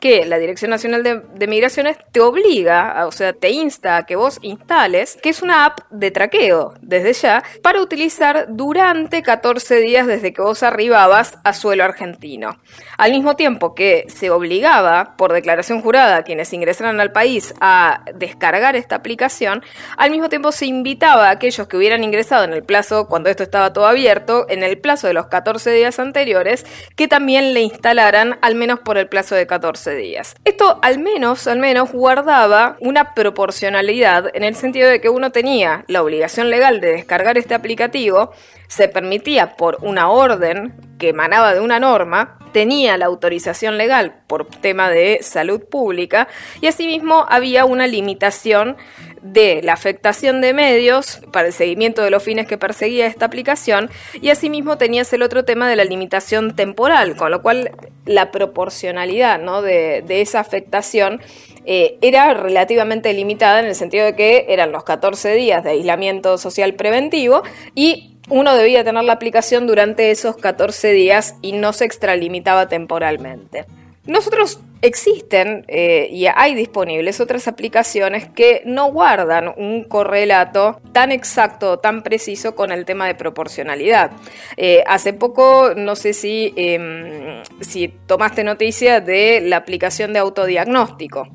que 0.00 0.24
la 0.26 0.38
Dirección 0.38 0.70
Nacional 0.70 1.02
de, 1.02 1.46
Migraciones 1.46 1.98
te 2.10 2.20
obliga, 2.20 3.06
o 3.06 3.12
sea, 3.12 3.32
te 3.32 3.50
insta 3.50 3.96
a 3.96 4.06
que 4.06 4.16
vos 4.16 4.38
instales, 4.42 5.18
que 5.22 5.28
es 5.28 5.42
una 5.42 5.66
app 5.66 5.80
de 5.90 6.10
traqueo 6.10 6.74
desde 6.80 7.12
ya, 7.12 7.44
para 7.62 7.80
utilizar 7.80 8.46
durante 8.48 9.22
14 9.22 9.76
días 9.76 10.06
desde 10.06 10.32
que 10.32 10.42
vos 10.42 10.62
arribabas 10.62 11.38
a 11.44 11.52
suelo 11.52 11.84
argentino. 11.84 12.58
Al 12.96 13.12
mismo 13.12 13.36
tiempo 13.36 13.74
que 13.74 14.06
se 14.08 14.30
obligaba 14.30 15.16
por 15.16 15.32
declaración 15.32 15.80
jurada 15.80 16.16
a 16.16 16.22
quienes 16.22 16.52
ingresaran 16.52 17.00
al 17.00 17.12
país 17.12 17.54
a 17.60 18.04
descargar 18.14 18.76
esta 18.76 18.96
aplicación, 18.96 19.62
al 19.96 20.10
mismo 20.10 20.28
tiempo 20.28 20.52
se 20.52 20.66
invitaba 20.66 21.28
a 21.28 21.32
aquellos 21.32 21.68
que 21.68 21.76
hubieran 21.76 22.04
ingresado 22.04 22.44
en 22.44 22.52
el 22.52 22.64
plazo, 22.64 23.06
cuando 23.06 23.28
esto 23.28 23.42
estaba 23.42 23.72
todo 23.72 23.86
abierto, 23.86 24.46
en 24.48 24.62
el 24.62 24.78
plazo 24.78 25.06
de 25.06 25.14
los 25.14 25.26
14 25.26 25.70
días 25.72 25.98
anteriores, 25.98 26.66
que 26.96 27.08
también 27.08 27.54
le 27.54 27.60
instalaran 27.60 28.38
al 28.42 28.54
menos 28.54 28.80
por 28.80 28.98
el 28.98 29.08
plazo 29.08 29.34
de 29.34 29.46
14 29.46 29.83
días. 29.92 30.34
Esto 30.44 30.78
al 30.82 30.98
menos, 30.98 31.46
al 31.46 31.58
menos 31.58 31.92
guardaba 31.92 32.76
una 32.80 33.14
proporcionalidad 33.14 34.30
en 34.34 34.44
el 34.44 34.54
sentido 34.54 34.88
de 34.88 35.00
que 35.00 35.08
uno 35.08 35.30
tenía 35.30 35.84
la 35.88 36.02
obligación 36.02 36.50
legal 36.50 36.80
de 36.80 36.92
descargar 36.92 37.38
este 37.38 37.54
aplicativo, 37.54 38.32
se 38.68 38.88
permitía 38.88 39.56
por 39.56 39.78
una 39.82 40.10
orden 40.10 40.74
que 40.98 41.10
emanaba 41.10 41.54
de 41.54 41.60
una 41.60 41.78
norma, 41.78 42.38
tenía 42.52 42.96
la 42.96 43.06
autorización 43.06 43.76
legal 43.76 44.14
por 44.26 44.46
tema 44.46 44.88
de 44.90 45.18
salud 45.22 45.60
pública 45.60 46.28
y 46.60 46.68
asimismo 46.68 47.26
había 47.28 47.64
una 47.64 47.86
limitación 47.86 48.76
de 49.24 49.62
la 49.62 49.72
afectación 49.72 50.40
de 50.42 50.52
medios 50.52 51.20
para 51.32 51.48
el 51.48 51.52
seguimiento 51.52 52.02
de 52.02 52.10
los 52.10 52.22
fines 52.22 52.46
que 52.46 52.58
perseguía 52.58 53.06
esta 53.06 53.24
aplicación 53.24 53.90
y 54.20 54.28
asimismo 54.28 54.76
tenías 54.78 55.12
el 55.14 55.22
otro 55.22 55.44
tema 55.44 55.68
de 55.68 55.76
la 55.76 55.84
limitación 55.84 56.54
temporal, 56.54 57.16
con 57.16 57.30
lo 57.30 57.40
cual 57.40 57.70
la 58.04 58.30
proporcionalidad 58.30 59.40
¿no? 59.40 59.62
de, 59.62 60.04
esa 60.08 60.40
afectación 60.40 61.22
eh, 61.64 61.96
era 62.02 62.34
relativamente 62.34 63.12
limitada 63.14 63.60
en 63.60 63.66
el 63.66 63.74
sentido 63.74 64.04
de 64.04 64.14
que 64.14 64.46
eran 64.50 64.72
los 64.72 64.84
14 64.84 65.34
días 65.34 65.64
de 65.64 65.70
aislamiento 65.70 66.36
social 66.36 66.74
preventivo 66.74 67.42
y 67.74 68.18
uno 68.28 68.54
debía 68.54 68.84
tener 68.84 69.04
la 69.04 69.14
aplicación 69.14 69.66
durante 69.66 70.10
esos 70.10 70.36
14 70.36 70.92
días 70.92 71.36
y 71.40 71.52
no 71.52 71.72
se 71.72 71.86
extralimitaba 71.86 72.68
temporalmente. 72.68 73.64
Nosotros 74.06 74.60
existen 74.82 75.64
eh, 75.66 76.08
y 76.10 76.26
hay 76.26 76.54
disponibles 76.54 77.20
otras 77.20 77.48
aplicaciones 77.48 78.28
que 78.28 78.60
no 78.66 78.92
guardan 78.92 79.52
un 79.56 79.84
correlato 79.84 80.80
tan 80.92 81.10
exacto, 81.10 81.78
tan 81.78 82.02
preciso 82.02 82.54
con 82.54 82.70
el 82.70 82.84
tema 82.84 83.06
de 83.06 83.14
proporcionalidad. 83.14 84.10
Eh, 84.58 84.84
hace 84.86 85.14
poco, 85.14 85.72
no 85.74 85.96
sé 85.96 86.12
si, 86.12 86.52
em, 86.56 87.42
si 87.60 87.88
tomaste 88.06 88.44
noticia 88.44 89.00
de 89.00 89.40
la 89.40 89.56
aplicación 89.56 90.12
de 90.12 90.18
autodiagnóstico. 90.18 91.28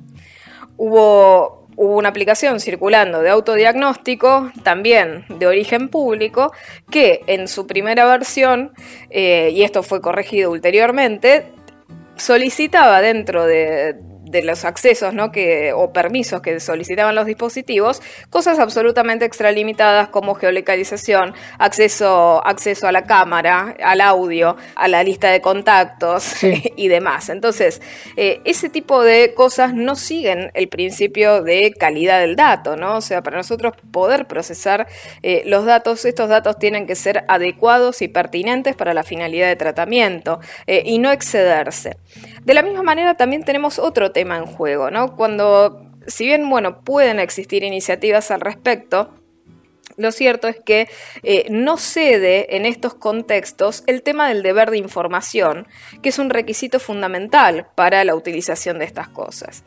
Hubo 0.78 1.60
hubo 1.80 1.96
una 1.96 2.10
aplicación 2.10 2.60
circulando 2.60 3.22
de 3.22 3.30
autodiagnóstico, 3.30 4.52
también 4.64 5.24
de 5.30 5.48
origen 5.48 5.88
público, 5.88 6.52
que 6.92 7.22
en 7.26 7.48
su 7.48 7.68
primera 7.68 8.06
versión, 8.06 8.74
eh, 9.10 9.52
y 9.54 9.64
esto 9.64 9.82
fue 9.82 10.02
corregido 10.02 10.52
ulteriormente, 10.52 11.54
solicitaba 12.20 13.02
dentro 13.02 13.46
de, 13.46 13.96
de 14.30 14.44
los 14.44 14.66
accesos 14.66 15.14
¿no? 15.14 15.32
que, 15.32 15.74
o 15.74 15.92
permisos 15.92 16.42
que 16.42 16.60
solicitaban 16.60 17.16
los 17.16 17.26
dispositivos, 17.26 18.02
cosas 18.30 18.60
absolutamente 18.60 19.26
extralimitadas 19.26 20.10
como 20.10 20.36
geolocalización, 20.36 21.34
acceso, 21.58 22.46
acceso 22.46 22.88
a 22.88 22.92
la 22.92 23.04
cámara, 23.04 23.76
al 23.84 24.02
audio, 24.02 24.56
a 24.76 24.88
la 24.88 25.04
lista 25.04 25.30
de 25.32 25.42
contactos 25.42 26.36
y 26.76 26.88
demás. 26.88 27.30
Entonces, 27.30 27.82
eh, 28.16 28.42
ese 28.46 28.70
tipo 28.70 29.04
de 29.04 29.34
cosas 29.34 29.74
no 29.74 29.96
siguen 29.96 30.52
el 30.54 30.70
principio 30.70 31.42
de 31.42 31.74
calidad 31.74 32.20
del 32.20 32.36
dato, 32.36 32.76
¿no? 32.76 32.98
O 32.98 33.02
sea, 33.02 33.22
para 33.22 33.38
nosotros 33.38 33.74
poder 33.92 34.28
procesar 34.28 34.88
eh, 35.24 35.44
los 35.46 35.66
datos, 35.66 36.06
estos 36.06 36.30
datos 36.30 36.60
tienen 36.60 36.86
que 36.86 36.96
ser 36.96 37.26
adecuados 37.28 38.02
y 38.02 38.08
pertinentes 38.08 38.76
para 38.76 38.94
la 38.94 39.04
finalidad 39.04 39.48
de 39.48 39.56
tratamiento 39.56 40.40
eh, 40.68 40.84
y 40.86 41.00
no 41.00 41.12
excederse. 41.12 41.98
De 42.50 42.56
la 42.56 42.64
misma 42.64 42.82
manera 42.82 43.14
también 43.14 43.44
tenemos 43.44 43.78
otro 43.78 44.12
tema 44.12 44.36
en 44.36 44.48
juego, 44.48 44.90
¿no? 44.90 45.16
Cuando, 45.16 45.86
si 46.08 46.26
bien, 46.26 46.50
bueno, 46.50 46.84
pueden 46.84 47.20
existir 47.20 47.64
iniciativas 47.64 48.32
al 48.32 48.42
respecto, 48.42 49.14
lo 50.00 50.12
cierto 50.14 50.48
es 50.48 50.60
que 50.60 50.88
eh, 51.24 51.46
no 51.50 51.78
cede 51.78 52.56
en 52.56 52.66
estos 52.66 52.94
contextos 52.94 53.84
el 53.86 54.02
tema 54.02 54.30
del 54.30 54.42
deber 54.42 54.72
de 54.72 54.78
información, 54.78 55.68
que 56.02 56.10
es 56.10 56.20
un 56.20 56.30
requisito 56.30 56.80
fundamental 56.80 57.68
para 57.76 58.04
la 58.06 58.16
utilización 58.16 58.80
de 58.80 58.86
estas 58.86 59.10
cosas. 59.10 59.64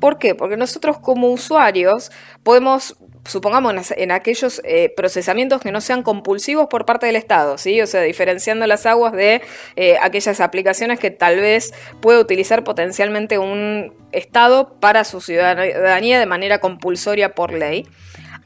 ¿Por 0.00 0.18
qué? 0.18 0.34
Porque 0.34 0.56
nosotros 0.56 0.98
como 0.98 1.30
usuarios 1.30 2.10
podemos 2.42 2.96
supongamos 3.26 3.90
en, 3.96 4.10
aquellos 4.10 4.60
eh, 4.64 4.92
procesamientos 4.94 5.60
que 5.62 5.72
no 5.72 5.80
sean 5.80 6.02
compulsivos 6.02 6.66
por 6.68 6.84
parte 6.84 7.06
del 7.06 7.16
Estado, 7.16 7.56
¿sí? 7.56 7.80
O 7.80 7.86
sea, 7.86 8.02
diferenciando 8.02 8.66
las 8.66 8.86
aguas 8.86 9.12
de 9.12 9.40
eh, 9.76 9.96
aquellas 10.00 10.40
aplicaciones 10.40 10.98
que 10.98 11.10
tal 11.10 11.40
vez 11.40 11.72
pueda 12.00 12.20
utilizar 12.20 12.64
potencialmente 12.64 13.38
un 13.38 13.94
Estado 14.12 14.78
para 14.78 15.04
su 15.04 15.20
ciudadanía 15.20 16.20
de 16.20 16.26
manera 16.26 16.58
compulsoria 16.58 17.34
por 17.34 17.52
ley 17.52 17.86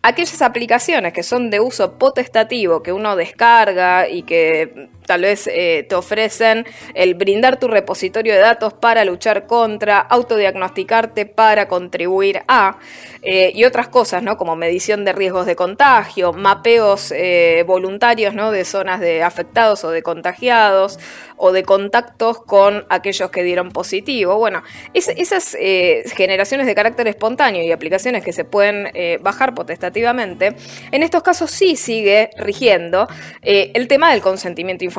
aquellas 0.03 0.43
aplicaciones 0.43 1.13
que 1.13 1.23
son 1.23 1.51
de 1.51 1.61
uso 1.61 1.99
potestativo, 1.99 2.83
que 2.83 2.93
uno 2.93 3.17
descarga 3.17 4.09
y 4.09 4.23
que 4.23 4.89
tal 5.09 5.23
vez 5.23 5.49
eh, 5.51 5.87
te 5.89 5.95
ofrecen 5.95 6.67
el 6.93 7.15
brindar 7.15 7.59
tu 7.59 7.67
repositorio 7.67 8.35
de 8.35 8.41
datos 8.41 8.75
para 8.75 9.07
luchar 9.07 9.47
contra, 9.47 9.99
autodiagnosticarte 9.99 11.25
para 11.25 11.67
contribuir 11.67 12.43
a, 12.47 12.79
eh, 13.23 13.51
y 13.55 13.65
otras 13.65 13.89
cosas, 13.89 14.23
¿no? 14.23 14.37
Como 14.37 14.55
medición 14.55 15.07
de 15.07 15.15
riesgos 15.15 15.47
de 15.47 15.57
contagio, 15.57 16.35
mapeos 16.35 17.11
eh, 17.17 17.65
voluntarios, 17.67 18.35
¿no? 18.35 18.51
De 18.51 18.67
zonas 18.67 19.01
de 19.01 19.23
afectados 19.23 19.83
o 19.83 19.91
de 19.91 20.03
contagiados, 20.03 20.99
o 21.39 21.53
de 21.53 21.63
contactos 21.63 22.43
con 22.43 22.85
aquellos 22.91 23.31
que 23.31 23.43
dieron 23.43 23.71
positivo. 23.71 24.37
Bueno, 24.37 24.63
esas 24.93 25.57
generaciones 26.17 26.67
de 26.67 26.75
carácter 26.75 27.07
espontáneo 27.07 27.63
y 27.63 27.73
aplicaciones 27.73 28.25
que 28.25 28.33
se 28.33 28.45
pueden 28.45 28.91
bajar 29.23 29.55
potestativamente, 29.55 30.57
en 30.91 31.03
estos 31.05 31.23
casos 31.23 31.53
sí 31.53 31.77
sigue 31.77 32.31
rigiendo 32.37 33.07
el 33.41 33.87
tema 33.87 34.11
del 34.11 34.21
consentimiento 34.21 34.85
informado 34.85 34.98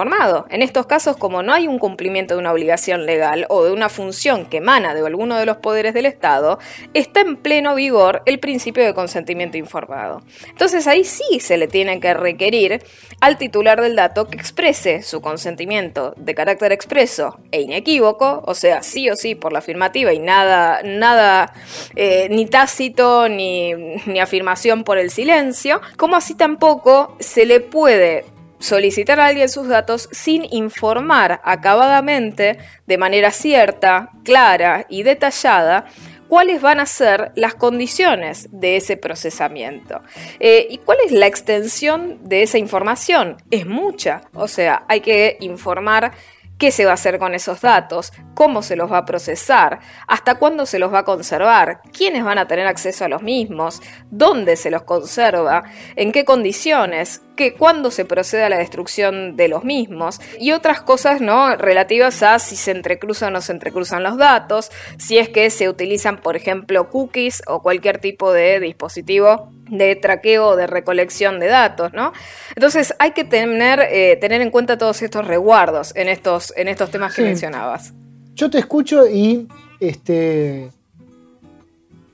en 0.49 0.61
estos 0.61 0.85
casos, 0.85 1.17
como 1.17 1.43
no 1.43 1.53
hay 1.53 1.67
un 1.67 1.77
cumplimiento 1.77 2.33
de 2.33 2.39
una 2.39 2.53
obligación 2.53 3.05
legal 3.05 3.45
o 3.49 3.65
de 3.65 3.71
una 3.71 3.89
función 3.89 4.45
que 4.45 4.57
emana 4.57 4.93
de 4.93 5.05
alguno 5.05 5.37
de 5.37 5.45
los 5.45 5.57
poderes 5.57 5.93
del 5.93 6.05
Estado, 6.05 6.57
está 6.93 7.19
en 7.21 7.35
pleno 7.35 7.75
vigor 7.75 8.21
el 8.25 8.39
principio 8.39 8.85
de 8.85 8.93
consentimiento 8.93 9.57
informado. 9.57 10.21
Entonces 10.47 10.87
ahí 10.87 11.03
sí 11.03 11.39
se 11.41 11.57
le 11.57 11.67
tiene 11.67 11.99
que 11.99 12.13
requerir 12.13 12.81
al 13.19 13.37
titular 13.37 13.81
del 13.81 13.95
dato 13.95 14.27
que 14.27 14.37
exprese 14.37 15.01
su 15.01 15.21
consentimiento 15.21 16.13
de 16.15 16.33
carácter 16.33 16.71
expreso 16.71 17.39
e 17.51 17.61
inequívoco, 17.61 18.43
o 18.45 18.53
sea, 18.53 18.81
sí 18.81 19.09
o 19.09 19.15
sí 19.15 19.35
por 19.35 19.51
la 19.51 19.59
afirmativa 19.59 20.13
y 20.13 20.19
nada, 20.19 20.81
nada 20.83 21.53
eh, 21.95 22.27
ni 22.29 22.45
tácito 22.45 23.27
ni, 23.27 23.73
ni 24.05 24.19
afirmación 24.19 24.83
por 24.83 24.97
el 24.97 25.11
silencio, 25.11 25.81
como 25.97 26.15
así 26.15 26.35
tampoco 26.35 27.17
se 27.19 27.45
le 27.45 27.59
puede 27.59 28.38
solicitar 28.59 29.19
a 29.19 29.27
alguien 29.27 29.49
sus 29.49 29.67
datos 29.67 30.09
sin 30.11 30.45
informar 30.53 31.41
acabadamente, 31.43 32.57
de 32.85 32.97
manera 32.97 33.31
cierta, 33.31 34.11
clara 34.23 34.85
y 34.89 35.03
detallada, 35.03 35.85
cuáles 36.27 36.61
van 36.61 36.79
a 36.79 36.85
ser 36.85 37.31
las 37.35 37.55
condiciones 37.55 38.47
de 38.51 38.77
ese 38.77 38.95
procesamiento. 38.95 40.01
Eh, 40.39 40.67
¿Y 40.69 40.77
cuál 40.77 40.99
es 41.05 41.11
la 41.11 41.25
extensión 41.25 42.19
de 42.23 42.43
esa 42.43 42.57
información? 42.57 43.37
Es 43.49 43.65
mucha, 43.65 44.21
o 44.33 44.47
sea, 44.47 44.83
hay 44.87 45.01
que 45.01 45.37
informar 45.41 46.11
qué 46.59 46.71
se 46.71 46.85
va 46.85 46.91
a 46.91 46.95
hacer 46.95 47.17
con 47.17 47.33
esos 47.33 47.61
datos, 47.61 48.11
cómo 48.35 48.61
se 48.61 48.75
los 48.75 48.91
va 48.91 48.99
a 48.99 49.05
procesar, 49.05 49.79
hasta 50.07 50.35
cuándo 50.35 50.65
se 50.65 50.77
los 50.77 50.93
va 50.93 50.99
a 50.99 51.05
conservar, 51.05 51.81
quiénes 51.97 52.23
van 52.23 52.37
a 52.37 52.47
tener 52.47 52.67
acceso 52.67 53.05
a 53.05 53.09
los 53.09 53.23
mismos, 53.23 53.81
dónde 54.11 54.57
se 54.57 54.69
los 54.69 54.83
conserva, 54.83 55.63
en 55.95 56.11
qué 56.11 56.25
condiciones, 56.25 57.21
que 57.39 57.53
cuándo 57.53 57.89
se 57.89 58.03
procede 58.03 58.43
a 58.43 58.49
la 58.49 58.57
destrucción 58.57 59.37
de 59.37 59.47
los 59.47 59.63
mismos 59.63 60.19
y 60.37 60.51
otras 60.51 60.81
cosas 60.81 61.21
no 61.21 61.55
relativas 61.55 62.21
a 62.21 62.37
si 62.37 62.57
se 62.57 62.71
entrecruzan 62.71 63.29
o 63.29 63.31
no 63.37 63.41
se 63.41 63.53
entrecruzan 63.53 64.03
los 64.03 64.17
datos, 64.17 64.71
si 64.97 65.17
es 65.17 65.29
que 65.29 65.49
se 65.49 65.69
utilizan, 65.69 66.17
por 66.17 66.35
ejemplo, 66.35 66.89
cookies 66.89 67.41
o 67.47 67.61
cualquier 67.61 67.99
tipo 67.99 68.33
de 68.33 68.59
dispositivo 68.59 69.53
de 69.69 69.95
traqueo 69.95 70.47
o 70.47 70.55
de 70.57 70.67
recolección 70.67 71.39
de 71.39 71.47
datos, 71.47 71.93
¿no? 71.93 72.11
Entonces 72.55 72.93
hay 72.99 73.11
que 73.11 73.23
tener, 73.23 73.79
eh, 73.79 74.17
tener 74.19 74.41
en 74.41 74.51
cuenta 74.51 74.77
todos 74.77 75.01
estos 75.01 75.25
resguardos 75.25 75.95
en 75.95 76.09
estos, 76.09 76.51
en 76.57 76.67
estos 76.67 76.91
temas 76.91 77.15
que 77.15 77.21
mencionabas. 77.21 77.93
Yo 78.33 78.49
te 78.49 78.57
escucho 78.57 79.07
y 79.07 79.47
este 79.79 80.71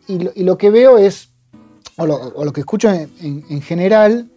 y 0.07 0.43
lo, 0.43 0.55
que 0.57 0.69
veo 0.69 0.99
es, 0.99 1.29
o 1.97 2.05
lo, 2.05 2.53
que 2.53 2.61
escucho 2.61 2.89
en, 2.91 3.61
general, 3.63 4.29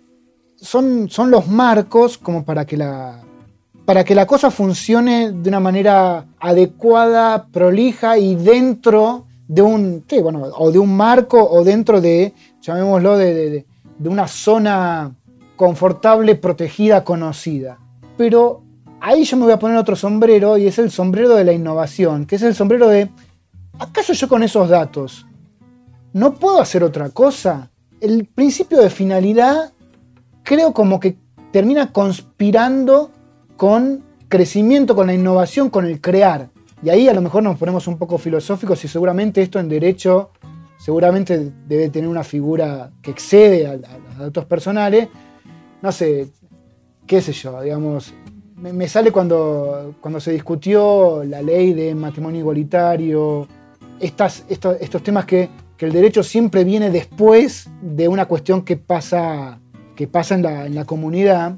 son, 0.60 1.08
son 1.08 1.30
los 1.30 1.48
marcos 1.48 2.18
como 2.18 2.44
para 2.44 2.64
que 2.64 2.76
la, 2.76 3.20
para 3.84 4.04
que 4.04 4.14
la 4.14 4.26
cosa 4.26 4.50
funcione 4.50 5.32
de 5.32 5.48
una 5.48 5.60
manera 5.60 6.26
adecuada, 6.38 7.46
prolija 7.46 8.18
y 8.18 8.34
dentro 8.34 9.24
de 9.46 9.62
un, 9.62 10.04
bueno, 10.22 10.42
o 10.56 10.70
de 10.70 10.78
un 10.78 10.96
marco 10.96 11.42
o 11.42 11.64
dentro 11.64 12.00
de, 12.00 12.34
llamémoslo, 12.60 13.16
de, 13.16 13.64
de 13.98 14.08
una 14.08 14.28
zona 14.28 15.14
confortable, 15.56 16.34
protegida, 16.34 17.02
conocida. 17.02 17.78
Pero 18.16 18.62
ahí 19.00 19.24
yo 19.24 19.36
me 19.36 19.44
voy 19.44 19.52
a 19.52 19.58
poner 19.58 19.76
otro 19.76 19.96
sombrero 19.96 20.58
y 20.58 20.66
es 20.66 20.78
el 20.78 20.90
sombrero 20.90 21.34
de 21.34 21.44
la 21.44 21.52
innovación, 21.52 22.26
que 22.26 22.36
es 22.36 22.42
el 22.42 22.54
sombrero 22.54 22.88
de, 22.88 23.08
¿acaso 23.78 24.12
yo 24.12 24.28
con 24.28 24.42
esos 24.42 24.68
datos 24.68 25.26
no 26.12 26.34
puedo 26.34 26.60
hacer 26.60 26.84
otra 26.84 27.10
cosa? 27.10 27.70
El 28.00 28.26
principio 28.26 28.80
de 28.80 28.90
finalidad 28.90 29.72
creo 30.42 30.72
como 30.72 31.00
que 31.00 31.16
termina 31.52 31.92
conspirando 31.92 33.10
con 33.56 34.04
crecimiento, 34.28 34.94
con 34.94 35.06
la 35.06 35.14
innovación, 35.14 35.70
con 35.70 35.86
el 35.86 36.00
crear. 36.00 36.50
Y 36.82 36.90
ahí 36.90 37.08
a 37.08 37.14
lo 37.14 37.20
mejor 37.20 37.42
nos 37.42 37.58
ponemos 37.58 37.86
un 37.88 37.98
poco 37.98 38.18
filosóficos 38.18 38.84
y 38.84 38.88
seguramente 38.88 39.42
esto 39.42 39.58
en 39.58 39.68
derecho 39.68 40.30
seguramente 40.78 41.52
debe 41.66 41.90
tener 41.90 42.08
una 42.08 42.24
figura 42.24 42.90
que 43.02 43.10
excede 43.10 43.66
a, 43.66 43.76
los 43.76 44.18
datos 44.18 44.44
personales. 44.44 45.08
No 45.82 45.92
sé, 45.92 46.28
qué 47.06 47.20
sé 47.20 47.32
yo, 47.32 47.60
digamos, 47.60 48.14
me, 48.56 48.88
sale 48.88 49.12
cuando, 49.12 49.94
cuando 50.00 50.20
se 50.20 50.32
discutió 50.32 51.22
la 51.24 51.42
ley 51.42 51.72
de 51.72 51.94
matrimonio 51.94 52.40
igualitario, 52.40 53.46
estas, 54.00 54.44
estos, 54.48 55.02
temas 55.02 55.24
que, 55.24 55.48
que, 55.76 55.86
el 55.86 55.92
derecho 55.92 56.22
siempre 56.22 56.64
viene 56.64 56.90
después 56.90 57.68
de 57.80 58.08
una 58.08 58.26
cuestión 58.26 58.62
que 58.62 58.76
pasa, 58.76 59.60
que 59.98 60.06
pasa 60.06 60.36
en, 60.36 60.44
la, 60.44 60.64
en 60.64 60.76
la 60.76 60.84
comunidad. 60.84 61.56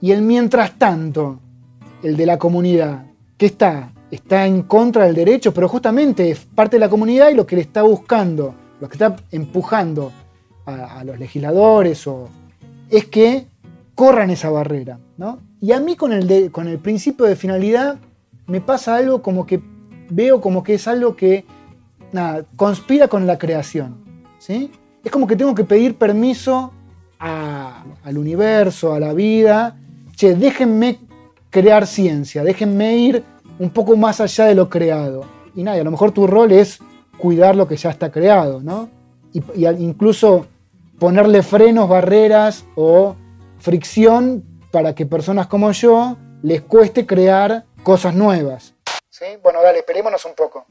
Y 0.00 0.12
el 0.12 0.22
mientras 0.22 0.78
tanto, 0.78 1.40
el 2.04 2.16
de 2.16 2.24
la 2.24 2.38
comunidad, 2.38 3.06
¿qué 3.36 3.46
está? 3.46 3.90
Está 4.12 4.46
en 4.46 4.62
contra 4.62 5.06
del 5.06 5.16
derecho, 5.16 5.52
pero 5.52 5.68
justamente 5.68 6.30
es 6.30 6.38
parte 6.38 6.76
de 6.76 6.80
la 6.80 6.88
comunidad 6.88 7.30
y 7.30 7.34
lo 7.34 7.48
que 7.48 7.56
le 7.56 7.62
está 7.62 7.82
buscando, 7.82 8.54
lo 8.80 8.88
que 8.88 8.94
está 8.94 9.16
empujando 9.32 10.12
a, 10.66 11.02
los 11.02 11.18
legisladores 11.18 12.06
o, 12.06 12.28
es 12.90 13.06
que 13.06 13.48
corran 13.96 14.30
esa 14.30 14.50
barrera. 14.50 15.00
¿no? 15.16 15.40
Y 15.60 15.72
a 15.72 15.80
mí 15.80 15.96
con 15.96 16.12
el, 16.12 16.52
con 16.52 16.68
el 16.68 16.78
principio 16.78 17.26
de 17.26 17.34
finalidad 17.34 17.98
me 18.46 18.60
pasa 18.60 18.94
algo 18.94 19.20
como 19.20 19.46
que 19.46 19.60
veo 20.10 20.40
como 20.40 20.62
que 20.62 20.74
es 20.74 20.86
algo 20.86 21.16
que 21.16 21.44
nada, 22.12 22.44
conspira 22.54 23.08
con 23.08 23.26
la 23.26 23.36
creación. 23.36 23.96
¿sí? 24.38 24.70
Es 25.02 25.10
como 25.10 25.26
que 25.26 25.34
tengo 25.34 25.56
que 25.56 25.64
pedir 25.64 25.96
permiso 25.96 26.72
al 27.20 28.18
universo, 28.18 28.94
a 28.94 29.00
la 29.00 29.12
vida, 29.12 29.76
che, 30.16 30.34
déjenme 30.34 30.98
crear 31.50 31.86
ciencia, 31.86 32.42
déjenme 32.42 32.96
ir 32.96 33.24
un 33.58 33.70
poco 33.70 33.96
más 33.96 34.20
allá 34.20 34.46
de 34.46 34.54
lo 34.54 34.68
creado. 34.68 35.24
Y 35.54 35.62
nada, 35.62 35.80
a 35.80 35.84
lo 35.84 35.90
mejor 35.90 36.12
tu 36.12 36.26
rol 36.26 36.50
es 36.50 36.80
cuidar 37.18 37.54
lo 37.54 37.68
que 37.68 37.76
ya 37.76 37.90
está 37.90 38.10
creado, 38.10 38.60
¿no? 38.60 38.88
Y, 39.32 39.42
incluso 39.66 40.46
ponerle 40.98 41.42
frenos, 41.42 41.88
barreras 41.88 42.64
o 42.74 43.14
fricción 43.58 44.42
para 44.70 44.94
que 44.94 45.06
personas 45.06 45.46
como 45.46 45.70
yo 45.72 46.16
les 46.42 46.62
cueste 46.62 47.06
crear 47.06 47.64
cosas 47.82 48.14
nuevas. 48.14 48.74
¿Sí? 49.10 49.24
Bueno, 49.42 49.60
dale, 49.62 49.80
esperémonos 49.80 50.24
un 50.24 50.34
poco. 50.34 50.66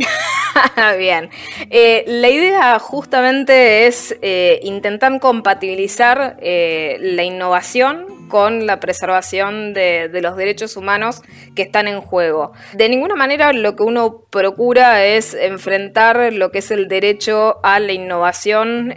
Bien. 0.98 1.30
Eh, 1.70 2.04
la 2.06 2.28
idea 2.28 2.78
justamente 2.78 3.86
es 3.86 4.16
eh, 4.22 4.60
intentar 4.62 5.18
compatibilizar 5.20 6.36
eh, 6.40 6.98
la 7.00 7.22
innovación 7.22 8.28
con 8.28 8.64
la 8.64 8.78
preservación 8.78 9.74
de, 9.74 10.08
los 10.22 10.36
derechos 10.36 10.76
humanos 10.76 11.20
que 11.56 11.62
están 11.62 11.88
en 11.88 12.00
juego. 12.00 12.52
De 12.74 12.88
ninguna 12.88 13.16
manera 13.16 13.52
lo 13.52 13.74
que 13.74 13.82
uno 13.82 14.22
procura 14.30 15.04
es 15.04 15.34
enfrentar 15.34 16.32
lo 16.32 16.52
que 16.52 16.58
es 16.58 16.70
el 16.70 16.86
derecho 16.86 17.58
a 17.64 17.80
la 17.80 17.92
innovación. 17.92 18.94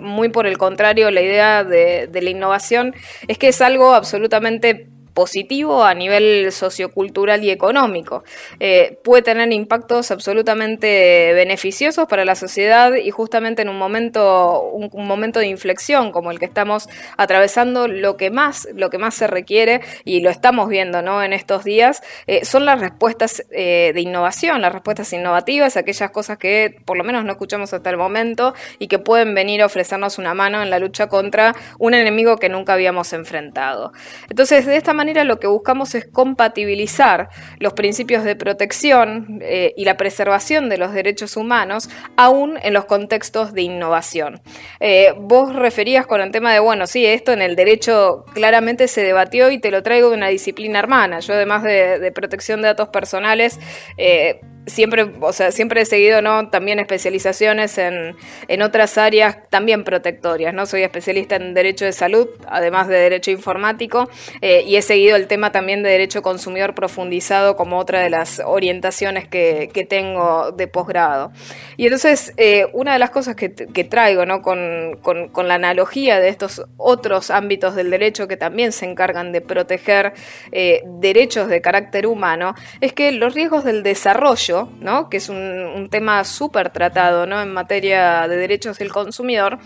muy 0.00 0.30
por 0.30 0.48
el 0.48 0.58
contrario, 0.58 1.12
la 1.12 1.22
idea 1.22 1.62
de 1.62 2.08
la 2.12 2.30
innovación 2.30 2.92
es 3.28 3.38
que 3.38 3.48
es 3.48 3.60
algo 3.60 3.94
absolutamente 3.94 4.91
positivo 5.14 5.84
a 5.84 5.94
nivel 5.94 6.50
sociocultural 6.52 7.44
y 7.44 7.50
económico. 7.50 8.24
Eh, 8.60 8.98
puede 9.04 9.22
tener 9.22 9.52
impactos 9.52 10.10
absolutamente 10.10 11.32
beneficiosos 11.34 12.06
para 12.08 12.24
la 12.24 12.34
sociedad 12.34 12.94
y 12.94 13.10
justamente 13.10 13.62
en 13.62 13.68
un 13.68 13.78
momento, 13.78 14.62
un, 14.62 15.06
momento 15.06 15.40
de 15.40 15.46
inflexión 15.46 16.12
como 16.12 16.30
el 16.30 16.38
que 16.38 16.46
estamos 16.46 16.88
atravesando, 17.16 17.88
lo 17.88 18.16
que 18.16 18.30
más, 18.30 18.68
lo 18.74 18.90
que 18.90 18.98
más 18.98 19.14
se 19.14 19.26
requiere, 19.26 19.80
y 20.04 20.20
lo 20.20 20.30
estamos 20.30 20.68
viendo 20.68 21.02
¿no? 21.02 21.22
en 21.22 21.32
estos 21.32 21.64
días, 21.64 22.02
eh, 22.26 22.44
son 22.44 22.64
las 22.64 22.80
respuestas 22.80 23.44
eh, 23.50 23.92
de 23.94 24.00
innovación, 24.00 24.62
las 24.62 24.72
respuestas 24.72 25.12
innovativas, 25.12 25.76
aquellas 25.76 26.10
cosas 26.10 26.38
que 26.38 26.76
por 26.84 26.96
lo 26.96 27.04
menos 27.04 27.24
no 27.24 27.32
escuchamos 27.32 27.72
hasta 27.72 27.90
el 27.90 27.96
momento 27.96 28.54
y 28.78 28.86
que 28.88 28.98
pueden 28.98 29.34
venir 29.34 29.62
a 29.62 29.66
ofrecernos 29.66 30.18
una 30.18 30.34
mano 30.34 30.62
en 30.62 30.70
la 30.70 30.78
lucha 30.78 31.08
contra 31.08 31.54
un 31.78 31.94
enemigo 31.94 32.38
que 32.38 32.48
nunca 32.48 32.74
habíamos 32.74 33.12
enfrentado. 33.12 33.92
Entonces, 34.28 34.66
de 34.66 34.76
esta 34.76 34.92
manera, 34.92 35.01
manera 35.02 35.24
lo 35.24 35.40
que 35.40 35.48
buscamos 35.48 35.96
es 35.96 36.06
compatibilizar 36.06 37.28
los 37.58 37.72
principios 37.72 38.22
de 38.22 38.36
protección 38.36 39.40
eh, 39.42 39.74
y 39.76 39.84
la 39.84 39.96
preservación 39.96 40.68
de 40.68 40.78
los 40.78 40.92
derechos 40.92 41.36
humanos 41.36 41.90
aún 42.16 42.56
en 42.62 42.72
los 42.72 42.84
contextos 42.84 43.52
de 43.52 43.62
innovación. 43.62 44.40
Eh, 44.78 45.12
vos 45.18 45.56
referías 45.56 46.06
con 46.06 46.20
el 46.20 46.30
tema 46.30 46.52
de, 46.52 46.60
bueno, 46.60 46.86
sí, 46.86 47.04
esto 47.04 47.32
en 47.32 47.42
el 47.42 47.56
derecho 47.56 48.24
claramente 48.32 48.86
se 48.86 49.02
debatió 49.02 49.50
y 49.50 49.58
te 49.58 49.72
lo 49.72 49.82
traigo 49.82 50.10
de 50.10 50.16
una 50.16 50.28
disciplina 50.28 50.78
hermana. 50.78 51.18
Yo 51.18 51.34
además 51.34 51.64
de, 51.64 52.12
protección 52.14 52.62
de 52.62 52.68
datos 52.68 52.88
personales, 52.90 53.58
eh, 53.96 54.40
siempre, 54.66 55.10
o 55.20 55.32
sea, 55.32 55.50
siempre 55.50 55.80
he 55.82 55.84
seguido 55.84 56.22
¿no? 56.22 56.48
también 56.48 56.78
especializaciones 56.78 57.78
en, 57.78 58.16
en, 58.48 58.62
otras 58.62 58.96
áreas 58.98 59.38
también 59.50 59.84
protectorias. 59.84 60.54
¿no? 60.54 60.66
Soy 60.66 60.82
especialista 60.82 61.36
en 61.36 61.54
Derecho 61.54 61.84
de 61.84 61.92
Salud, 61.92 62.28
además 62.46 62.88
de 62.88 62.96
Derecho 62.96 63.30
Informático, 63.30 64.08
eh, 64.40 64.62
y 64.66 64.76
he 64.76 64.82
seguido 64.82 65.16
el 65.16 65.26
tema 65.26 65.52
también 65.52 65.82
de 65.82 65.90
Derecho 65.90 66.22
Consumidor 66.22 66.74
profundizado 66.74 67.56
como 67.56 67.78
otra 67.78 68.00
de 68.00 68.10
las 68.10 68.40
orientaciones 68.44 69.26
que, 69.28 69.70
que 69.72 69.84
tengo 69.84 70.52
de 70.52 70.68
posgrado. 70.68 71.32
Y 71.76 71.86
entonces, 71.86 72.32
eh, 72.36 72.66
una 72.72 72.92
de 72.92 72.98
las 72.98 73.10
cosas 73.10 73.34
que, 73.36 73.48
traigo 73.82 74.24
¿no? 74.26 74.42
con, 74.42 74.98
con, 75.02 75.28
con, 75.28 75.48
la 75.48 75.54
analogía 75.54 76.20
de 76.20 76.28
estos 76.28 76.62
otros 76.76 77.30
ámbitos 77.30 77.74
del 77.74 77.90
derecho 77.90 78.28
que 78.28 78.36
también 78.36 78.70
se 78.70 78.86
encargan 78.86 79.32
de 79.32 79.40
proteger 79.40 80.12
eh, 80.52 80.82
derechos 80.86 81.48
de 81.48 81.60
carácter 81.60 82.06
humano, 82.06 82.54
es 82.80 82.92
que 82.92 83.10
los 83.10 83.34
riesgos 83.34 83.64
del 83.64 83.82
desarrollo 83.82 84.51
¿no? 84.80 85.08
que 85.08 85.18
es 85.18 85.28
un, 85.28 85.88
tema 85.90 86.24
súper 86.24 86.70
tratado 86.70 87.26
¿no? 87.26 87.40
en 87.42 87.52
materia 87.52 88.26
de 88.28 88.36
derechos 88.36 88.78
del 88.78 88.92
consumidor, 88.92 89.58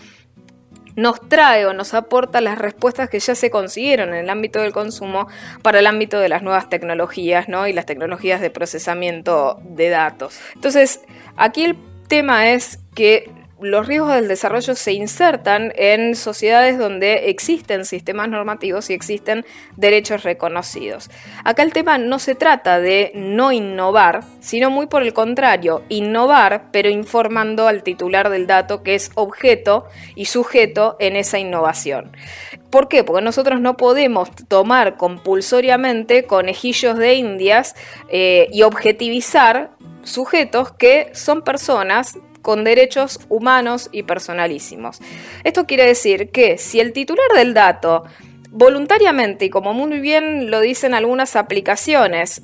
nos 0.95 1.21
trae 1.29 1.65
o 1.67 1.73
nos 1.73 1.93
aporta 1.93 2.41
las 2.41 2.57
respuestas 2.57 3.09
que 3.09 3.19
ya 3.19 3.35
se 3.35 3.51
consiguieron 3.51 4.09
en 4.09 4.15
el 4.15 4.29
ámbito 4.29 4.59
del 4.59 4.73
consumo 4.73 5.27
para 5.61 5.79
el 5.79 5.87
ámbito 5.87 6.19
de 6.19 6.27
las 6.27 6.41
nuevas 6.41 6.69
tecnologías 6.69 7.47
¿no? 7.47 7.67
y 7.67 7.73
las 7.73 7.85
tecnologías 7.85 8.41
de 8.41 8.49
procesamiento 8.49 9.59
de 9.63 9.89
datos. 9.89 10.39
Entonces, 10.55 11.01
aquí 11.35 11.65
el 11.65 11.77
tema 12.07 12.49
es 12.49 12.79
que 12.95 13.31
los 13.59 13.87
riesgos 13.87 14.13
del 14.13 14.27
desarrollo 14.27 14.75
se 14.75 14.93
insertan 14.93 15.73
en 15.75 16.15
sociedades 16.15 16.77
donde 16.77 17.29
existen 17.29 17.85
sistemas 17.85 18.29
normativos 18.29 18.89
y 18.89 18.93
existen 18.93 19.45
derechos 19.75 20.23
reconocidos. 20.23 21.09
Acá 21.43 21.63
el 21.63 21.73
tema 21.73 21.97
no 21.97 22.19
se 22.19 22.35
trata 22.35 22.79
de 22.79 23.11
no 23.15 23.51
innovar, 23.51 24.23
sino 24.39 24.69
muy 24.69 24.87
por 24.87 25.01
el 25.01 25.13
contrario, 25.13 25.83
innovar 25.89 26.69
pero 26.71 26.89
informando 26.89 27.67
al 27.67 27.83
titular 27.83 28.29
del 28.29 28.47
dato 28.47 28.83
que 28.83 28.95
es 28.95 29.11
objeto 29.15 29.85
y 30.15 30.25
sujeto 30.25 30.95
en 30.99 31.15
esa 31.15 31.39
innovación. 31.39 32.11
¿Por 32.69 32.87
qué? 32.89 33.03
Porque 33.03 33.23
nosotros 33.23 33.59
no 33.61 33.77
podemos 33.77 34.29
tomar 34.47 34.97
compulsoriamente 34.97 36.25
conejillos 36.25 36.97
de 36.97 37.15
indias 37.15 37.75
eh, 38.09 38.49
y 38.51 38.63
objetivizar 38.63 39.71
sujetos 40.03 40.71
que 40.71 41.09
son 41.13 41.41
personas 41.41 42.17
con 42.47 42.63
derechos 42.63 43.19
humanos 43.27 43.89
y 43.91 44.03
personalísimos. 44.03 45.01
Esto 45.43 45.65
quiere 45.65 45.85
decir 45.85 46.29
que 46.31 46.57
si 46.57 46.79
el 46.79 46.93
titular 46.93 47.27
del 47.35 47.53
dato 47.53 48.05
voluntariamente, 48.51 49.43
y 49.43 49.49
como 49.49 49.73
muy 49.73 49.99
bien 49.99 50.49
lo 50.49 50.61
dicen 50.61 50.93
algunas 50.93 51.35
aplicaciones, 51.35 52.43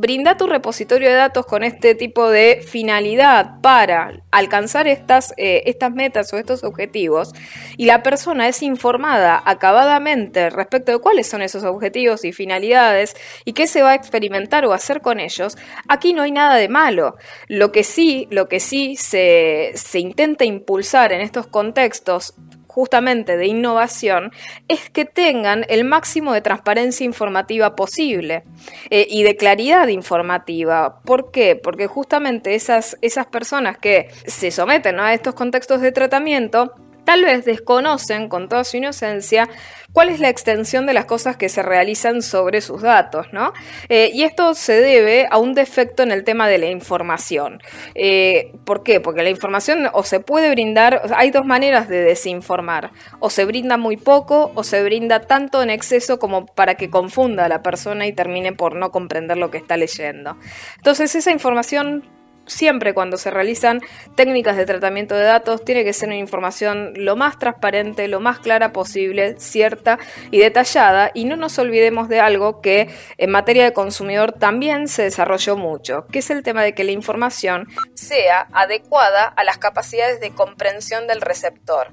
brinda 0.00 0.36
tu 0.36 0.46
repositorio 0.46 1.08
de 1.08 1.14
datos 1.14 1.46
con 1.46 1.62
este 1.62 1.94
tipo 1.94 2.28
de 2.30 2.64
finalidad 2.66 3.60
para 3.60 4.22
alcanzar 4.30 4.86
estas, 4.86 5.34
eh, 5.36 5.62
estas 5.66 5.92
metas 5.92 6.32
o 6.32 6.38
estos 6.38 6.62
objetivos 6.64 7.32
y 7.76 7.86
la 7.86 8.02
persona 8.02 8.48
es 8.48 8.62
informada 8.62 9.42
acabadamente 9.44 10.50
respecto 10.50 10.92
de 10.92 10.98
cuáles 10.98 11.26
son 11.26 11.42
esos 11.42 11.64
objetivos 11.64 12.24
y 12.24 12.32
finalidades 12.32 13.16
y 13.44 13.52
qué 13.52 13.66
se 13.66 13.82
va 13.82 13.90
a 13.90 13.94
experimentar 13.94 14.64
o 14.66 14.72
hacer 14.72 15.00
con 15.00 15.20
ellos, 15.20 15.56
aquí 15.88 16.12
no 16.12 16.22
hay 16.22 16.32
nada 16.32 16.56
de 16.56 16.68
malo. 16.68 17.16
Lo 17.48 17.72
que 17.72 17.84
sí, 17.84 18.28
lo 18.30 18.48
que 18.48 18.60
sí 18.60 18.96
se, 18.96 19.72
se 19.74 19.98
intenta 19.98 20.44
impulsar 20.44 21.12
en 21.12 21.20
estos 21.20 21.46
contextos 21.46 22.34
justamente 22.68 23.36
de 23.36 23.46
innovación 23.46 24.30
es 24.68 24.88
que 24.90 25.04
tengan 25.04 25.64
el 25.68 25.84
máximo 25.84 26.32
de 26.32 26.42
transparencia 26.42 27.04
informativa 27.04 27.74
posible 27.74 28.44
eh, 28.90 29.06
y 29.10 29.24
de 29.24 29.36
claridad 29.36 29.88
informativa. 29.88 31.00
¿Por 31.04 31.32
qué? 31.32 31.56
Porque 31.56 31.88
justamente 31.88 32.54
esas, 32.54 32.96
esas 33.02 33.26
personas 33.26 33.78
que 33.78 34.08
se 34.26 34.52
someten 34.52 35.00
a 35.00 35.14
estos 35.14 35.34
contextos 35.34 35.80
de 35.80 35.90
tratamiento 35.90 36.74
tal 37.08 37.24
vez 37.24 37.46
desconocen 37.46 38.28
con 38.28 38.50
toda 38.50 38.64
su 38.64 38.76
inocencia 38.76 39.48
cuál 39.94 40.10
es 40.10 40.20
la 40.20 40.28
extensión 40.28 40.84
de 40.84 40.92
las 40.92 41.06
cosas 41.06 41.38
que 41.38 41.48
se 41.48 41.62
realizan 41.62 42.20
sobre 42.20 42.60
sus 42.60 42.82
datos, 42.82 43.28
¿no? 43.32 43.54
Eh, 43.88 44.10
y 44.12 44.24
esto 44.24 44.52
se 44.52 44.78
debe 44.78 45.26
a 45.30 45.38
un 45.38 45.54
defecto 45.54 46.02
en 46.02 46.12
el 46.12 46.22
tema 46.22 46.48
de 46.48 46.58
la 46.58 46.66
información. 46.66 47.62
Eh, 47.94 48.52
¿Por 48.66 48.82
qué? 48.82 49.00
Porque 49.00 49.22
la 49.22 49.30
información 49.30 49.88
o 49.94 50.02
se 50.02 50.20
puede 50.20 50.50
brindar, 50.50 51.00
hay 51.16 51.30
dos 51.30 51.46
maneras 51.46 51.88
de 51.88 52.02
desinformar, 52.02 52.90
o 53.20 53.30
se 53.30 53.46
brinda 53.46 53.78
muy 53.78 53.96
poco 53.96 54.52
o 54.54 54.62
se 54.62 54.82
brinda 54.82 55.20
tanto 55.20 55.62
en 55.62 55.70
exceso 55.70 56.18
como 56.18 56.44
para 56.44 56.74
que 56.74 56.90
confunda 56.90 57.46
a 57.46 57.48
la 57.48 57.62
persona 57.62 58.06
y 58.06 58.12
termine 58.12 58.52
por 58.52 58.76
no 58.76 58.90
comprender 58.90 59.38
lo 59.38 59.50
que 59.50 59.56
está 59.56 59.78
leyendo. 59.78 60.36
Entonces 60.76 61.14
esa 61.14 61.30
información 61.30 62.17
siempre 62.48 62.94
cuando 62.94 63.16
se 63.16 63.30
realizan 63.30 63.80
técnicas 64.16 64.56
de 64.56 64.66
tratamiento 64.66 65.14
de 65.14 65.22
datos 65.22 65.64
tiene 65.64 65.84
que 65.84 65.92
ser 65.92 66.08
una 66.08 66.16
información 66.16 66.92
lo 66.96 67.16
más 67.16 67.38
transparente, 67.38 68.08
lo 68.08 68.20
más 68.20 68.40
clara 68.40 68.72
posible, 68.72 69.36
cierta 69.38 69.98
y 70.30 70.38
detallada 70.38 71.10
y 71.14 71.24
no 71.24 71.36
nos 71.36 71.58
olvidemos 71.58 72.08
de 72.08 72.20
algo 72.20 72.60
que 72.60 72.88
en 73.16 73.30
materia 73.30 73.64
de 73.64 73.72
consumidor 73.72 74.32
también 74.32 74.88
se 74.88 75.02
desarrolló 75.02 75.56
mucho, 75.56 76.06
que 76.06 76.18
es 76.20 76.30
el 76.30 76.42
tema 76.42 76.62
de 76.62 76.74
que 76.74 76.84
la 76.84 76.92
información 76.92 77.68
sea 77.94 78.48
adecuada 78.52 79.24
a 79.24 79.44
las 79.44 79.58
capacidades 79.58 80.20
de 80.20 80.30
comprensión 80.30 81.06
del 81.06 81.20
receptor. 81.20 81.92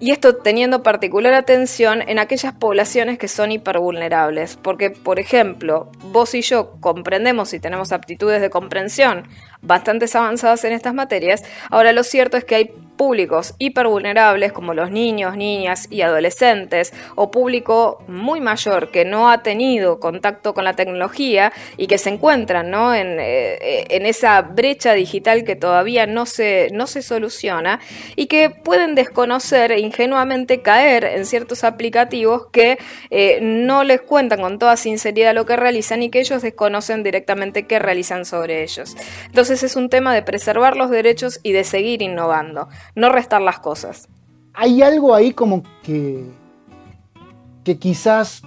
Y 0.00 0.10
esto 0.10 0.36
teniendo 0.36 0.82
particular 0.82 1.34
atención 1.34 2.02
en 2.06 2.18
aquellas 2.18 2.52
poblaciones 2.52 3.16
que 3.16 3.28
son 3.28 3.52
hipervulnerables, 3.52 4.56
porque 4.56 4.90
por 4.90 5.20
ejemplo, 5.20 5.90
vos 6.02 6.34
y 6.34 6.42
yo 6.42 6.72
comprendemos 6.80 7.54
y 7.54 7.60
tenemos 7.60 7.92
aptitudes 7.92 8.40
de 8.40 8.50
comprensión 8.50 9.28
bastante 9.64 10.06
avanzadas 10.14 10.64
en 10.64 10.72
estas 10.72 10.94
materias, 10.94 11.42
ahora 11.70 11.92
lo 11.92 12.04
cierto 12.04 12.36
es 12.36 12.44
que 12.44 12.54
hay 12.54 12.70
públicos 12.96 13.54
hipervulnerables 13.58 14.52
como 14.52 14.74
los 14.74 14.90
niños, 14.90 15.36
niñas 15.36 15.88
y 15.90 16.02
adolescentes 16.02 16.92
o 17.16 17.30
público 17.30 18.02
muy 18.06 18.40
mayor 18.40 18.90
que 18.90 19.04
no 19.04 19.30
ha 19.30 19.42
tenido 19.42 19.98
contacto 19.98 20.54
con 20.54 20.64
la 20.64 20.74
tecnología 20.74 21.52
y 21.76 21.86
que 21.86 21.98
se 21.98 22.10
encuentran 22.10 22.70
¿no? 22.70 22.94
en, 22.94 23.18
eh, 23.20 23.86
en, 23.90 24.06
esa 24.06 24.40
brecha 24.42 24.92
digital 24.92 25.44
que 25.44 25.56
todavía 25.56 26.06
no 26.06 26.26
se, 26.26 26.68
no 26.72 26.86
se 26.86 27.02
soluciona 27.02 27.80
y 28.16 28.26
que 28.26 28.50
pueden 28.50 28.94
desconocer 28.94 29.72
e 29.72 29.80
ingenuamente 29.80 30.62
caer 30.62 31.04
en 31.04 31.26
ciertos 31.26 31.64
aplicativos 31.64 32.46
que 32.52 32.78
eh, 33.10 33.38
no 33.42 33.82
les 33.82 34.02
cuentan 34.02 34.40
con 34.40 34.58
toda 34.58 34.76
sinceridad 34.76 35.34
lo 35.34 35.46
que 35.46 35.56
realizan 35.56 36.02
y 36.02 36.10
que 36.10 36.20
ellos 36.20 36.42
desconocen 36.42 37.02
directamente 37.02 37.64
qué 37.64 37.78
realizan 37.78 38.24
sobre 38.24 38.62
ellos. 38.62 38.96
Entonces 39.26 39.53
es 39.62 39.76
un 39.76 39.88
tema 39.88 40.14
de 40.14 40.22
preservar 40.22 40.76
los 40.76 40.90
derechos 40.90 41.40
y 41.42 41.52
de 41.52 41.64
seguir 41.64 42.02
innovando 42.02 42.68
no 42.94 43.10
restar 43.10 43.40
las 43.40 43.58
cosas. 43.58 44.08
Hay 44.54 44.82
algo 44.82 45.14
ahí 45.14 45.32
como 45.32 45.62
que, 45.82 46.24
que 47.64 47.78
quizás 47.78 48.42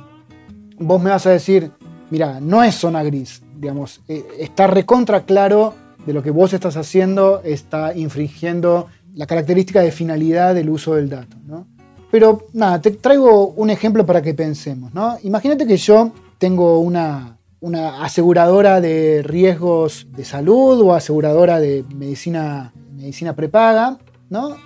vos 0.79 1.01
me 1.01 1.09
vas 1.09 1.25
a 1.25 1.31
decir, 1.31 1.71
mira, 2.09 2.39
no 2.39 2.63
es 2.63 2.75
zona 2.75 3.03
gris, 3.03 3.41
digamos, 3.55 4.01
eh, 4.07 4.25
está 4.39 4.67
recontra 4.67 5.23
claro 5.23 5.73
de 6.05 6.13
lo 6.13 6.23
que 6.23 6.31
vos 6.31 6.53
estás 6.53 6.77
haciendo, 6.77 7.41
está 7.43 7.95
infringiendo 7.95 8.87
la 9.13 9.25
característica 9.25 9.81
de 9.81 9.91
finalidad 9.91 10.55
del 10.55 10.69
uso 10.69 10.95
del 10.95 11.09
dato, 11.09 11.37
¿no? 11.45 11.67
Pero 12.09 12.47
nada, 12.53 12.81
te 12.81 12.91
traigo 12.91 13.49
un 13.49 13.69
ejemplo 13.69 14.05
para 14.05 14.21
que 14.21 14.33
pensemos, 14.33 14.93
¿no? 14.93 15.17
Imagínate 15.23 15.67
que 15.67 15.75
yo 15.75 16.11
tengo 16.37 16.79
una, 16.79 17.36
una 17.59 18.03
aseguradora 18.03 18.81
de 18.81 19.23
riesgos 19.23 20.07
de 20.11 20.23
salud 20.25 20.79
o 20.81 20.93
aseguradora 20.93 21.59
de 21.59 21.83
medicina, 21.95 22.73
medicina 22.95 23.35
prepaga 23.35 23.97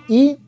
y 0.08 0.38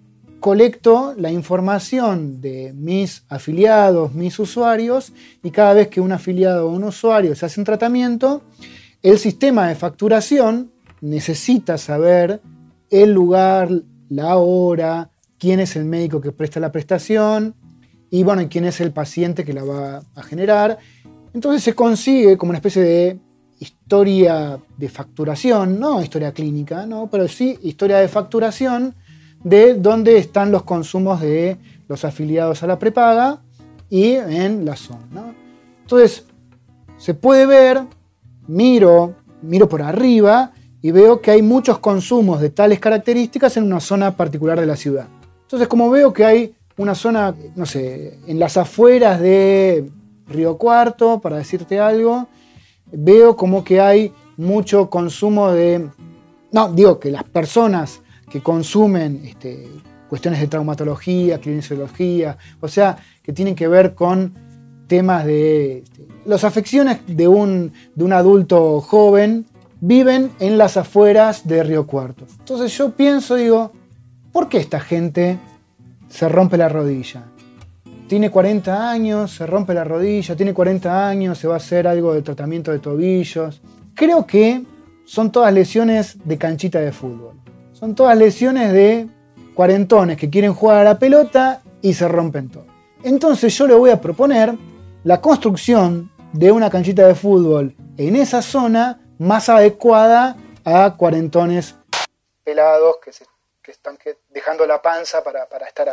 colecto 0.41 1.15
la 1.17 1.31
información 1.31 2.43
de 2.43 2.75
mis 2.75 3.25
afiliados, 3.29 4.13
mis 4.13 4.39
usuarios, 4.39 5.13
y 5.43 5.51
cada 5.51 5.73
vez 5.73 5.89
que 5.89 6.03
un 6.03 6.13
afiliado 6.13 6.67
o 6.67 6.71
un 6.71 6.85
usuario 6.85 7.35
se 7.35 7.47
hace 7.47 7.61
un 7.61 7.65
tratamiento, 7.65 8.43
el 9.03 9.19
sistema 9.19 9.69
de 9.69 9.75
facturación 9.75 10.71
necesita 11.01 11.79
saber 11.79 12.43
el 12.91 13.13
lugar, 13.13 13.71
la 14.11 14.37
hora, 14.37 15.11
quién 15.39 15.61
es 15.61 15.77
el 15.77 15.85
médico 15.85 16.21
que 16.21 16.33
presta 16.33 16.61
la 16.61 16.73
prestación 16.73 17.55
y 18.11 18.23
bueno, 18.23 18.47
quién 18.51 18.65
es 18.65 18.81
el 18.81 18.93
paciente 18.93 19.45
que 19.45 19.53
la 19.53 19.65
va 19.65 20.03
a 20.15 20.23
generar. 20.23 20.79
Entonces 21.35 21.65
se 21.65 21.75
consigue 21.75 22.39
como 22.39 22.51
una 22.51 22.59
especie 22.59 22.83
de 22.83 23.19
historia 23.59 24.59
de 24.77 24.89
facturación, 24.89 25.81
no 25.81 26.01
historia 26.01 26.33
clínica, 26.33 26.87
¿no? 26.87 27.09
pero 27.11 27.27
sí 27.29 27.59
historia 27.63 27.99
de 27.99 28.09
facturación 28.09 28.95
de 29.43 29.75
dónde 29.75 30.17
están 30.17 30.53
los 30.53 30.63
consumos 30.63 31.21
de 31.21 31.59
los 31.89 32.05
afiliados 32.05 32.63
a 32.63 32.69
la 32.69 32.79
prepaga 32.79 33.43
y 33.91 34.13
en 34.13 34.65
la 34.65 34.77
zona. 34.77 35.35
Entonces, 35.83 36.25
se 36.97 37.15
puede 37.15 37.47
ver, 37.47 37.83
miro, 38.47 39.17
miro 39.43 39.69
por 39.69 39.83
arriba 39.83 40.53
y 40.81 40.93
veo 40.93 41.21
que 41.21 41.33
hay 41.33 41.43
muchos 41.43 41.79
consumos 41.79 42.41
de 42.41 42.51
tales 42.51 42.79
características 42.79 43.57
en 43.57 43.65
una 43.65 43.81
zona 43.81 44.17
particular 44.17 44.59
de 44.59 44.67
la 44.67 44.77
ciudad. 44.77 45.09
Entonces, 45.43 45.69
como 45.69 45.91
veo 45.91 46.13
que 46.13 46.25
hay 46.25 46.55
una 46.77 46.95
zona, 46.95 47.35
no 47.55 47.67
sé, 47.67 48.19
en 48.27 48.39
las 48.39 48.57
afueras 48.57 49.21
de 49.21 49.91
Río 50.29 50.57
Cuarto, 50.57 51.21
para 51.21 51.37
decirte 51.37 51.79
algo, 51.81 52.29
veo 52.91 53.37
como 53.37 53.65
que 53.65 53.81
hay 53.81 54.13
mucho 54.37 54.91
consumo 54.91 55.51
de... 55.51 55.89
No, 56.53 56.73
digo 56.73 56.99
que 56.99 57.11
las 57.11 57.25
personas 57.25 58.01
que 58.31 58.41
consumen 58.41 59.23
este, 59.25 59.69
cuestiones 60.09 60.41
de 60.41 60.47
traumatología, 60.47 61.41
kinesiología, 61.41 62.39
o 62.61 62.69
sea, 62.69 62.97
que 63.23 63.33
tienen 63.33 63.55
que 63.55 63.69
ver 63.69 63.95
con 63.95 64.33
temas 64.87 65.25
de... 65.25 65.79
Este, 65.79 66.07
las 66.25 66.45
afecciones 66.45 67.01
de 67.07 67.29
un, 67.29 67.73
de 67.95 68.05
un 68.05 68.13
adulto 68.13 68.81
joven 68.81 69.47
viven 69.81 70.31
en 70.41 70.57
las 70.57 70.77
afueras 70.77 71.47
de 71.47 71.63
Río 71.63 71.87
Cuarto. 71.87 72.25
Entonces 72.39 72.77
yo 72.77 72.93
pienso, 72.93 73.35
digo, 73.35 73.73
¿por 74.33 74.49
qué 74.49 74.59
esta 74.59 74.81
gente 74.81 75.39
se 76.09 76.29
rompe 76.29 76.57
la 76.57 76.69
rodilla? 76.69 77.25
Tiene 78.09 78.31
40 78.31 78.91
años, 78.91 79.31
se 79.31 79.47
rompe 79.47 79.73
la 79.73 79.83
rodilla, 79.83 80.37
tiene 80.37 80.53
40 80.53 81.09
años, 81.09 81.39
se 81.39 81.49
va 81.49 81.55
a 81.55 81.57
hacer 81.57 81.89
algo 81.89 82.13
de 82.13 82.21
tratamiento 82.21 82.71
de 82.71 82.79
tobillos. 82.79 83.63
Creo 83.95 84.27
que 84.27 84.63
son 85.07 85.33
todas 85.33 85.53
lesiones 85.55 86.19
de 86.23 86.37
canchita 86.37 86.81
de 86.81 86.93
fútbol. 86.93 87.35
Son 87.73 87.95
todas 87.95 88.17
lesiones 88.19 88.73
de 88.73 89.09
cuarentones 89.55 90.19
que 90.19 90.29
quieren 90.29 90.53
jugar 90.53 90.79
a 90.79 90.85
la 90.85 90.99
pelota 90.99 91.63
y 91.81 91.95
se 91.95 92.07
rompen 92.07 92.51
todo. 92.51 92.67
Entonces 93.03 93.57
yo 93.57 93.67
le 93.67 93.75
voy 93.75 93.91
a 93.91 94.01
proponer 94.01 94.55
la 95.03 95.21
construcción 95.23 96.11
de 96.33 96.53
una 96.53 96.69
canchita 96.69 97.07
de 97.07 97.15
fútbol 97.15 97.75
en 97.97 98.17
esa 98.17 98.43
zona 98.43 99.01
más 99.19 99.49
adecuada 99.49 100.37
a 100.65 100.95
cuarentones 100.97 101.77
pelados 102.43 102.97
que, 103.03 103.13
se, 103.13 103.25
están 103.67 103.99
dejando 104.29 104.67
la 104.67 104.83
panza 104.83 105.25
para, 105.25 105.47
estar 105.67 105.89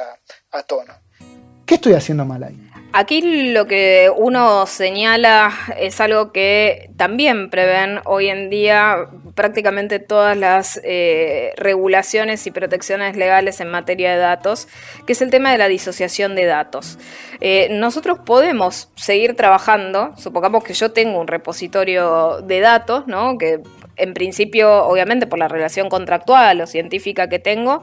a 0.51 0.63
tono. 0.63 0.93
¿Qué 1.71 1.75
estoy 1.75 1.93
haciendo 1.93 2.25
mal 2.25 2.43
ahí? 2.43 2.57
Aquí 2.91 3.53
lo 3.53 3.65
que 3.65 4.11
uno 4.13 4.65
señala 4.65 5.53
es 5.79 6.01
algo 6.01 6.33
que 6.33 6.89
también 6.97 7.49
prevén 7.49 8.01
hoy 8.03 8.27
en 8.27 8.49
día 8.49 9.07
prácticamente 9.35 9.99
todas 9.99 10.35
las 10.35 10.81
eh, 10.83 11.53
regulaciones 11.55 12.45
y 12.45 12.51
protecciones 12.51 13.15
legales 13.15 13.61
en 13.61 13.69
materia 13.69 14.11
de 14.11 14.17
datos, 14.17 14.67
que 15.07 15.13
es 15.13 15.21
el 15.21 15.29
tema 15.29 15.53
de 15.53 15.59
la 15.59 15.69
disociación 15.69 16.35
de 16.35 16.43
datos. 16.43 16.99
Eh, 17.39 17.69
nosotros 17.71 18.19
podemos 18.25 18.89
seguir 18.95 19.37
trabajando, 19.37 20.13
supongamos 20.17 20.65
que 20.65 20.73
yo 20.73 20.91
tengo 20.91 21.21
un 21.21 21.27
repositorio 21.27 22.41
de 22.41 22.59
datos, 22.59 23.07
¿no? 23.07 23.37
que 23.37 23.61
en 23.95 24.13
principio, 24.13 24.83
obviamente 24.87 25.25
por 25.25 25.39
la 25.39 25.47
relación 25.47 25.87
contractual 25.87 26.59
o 26.59 26.67
científica 26.67 27.29
que 27.29 27.39
tengo, 27.39 27.81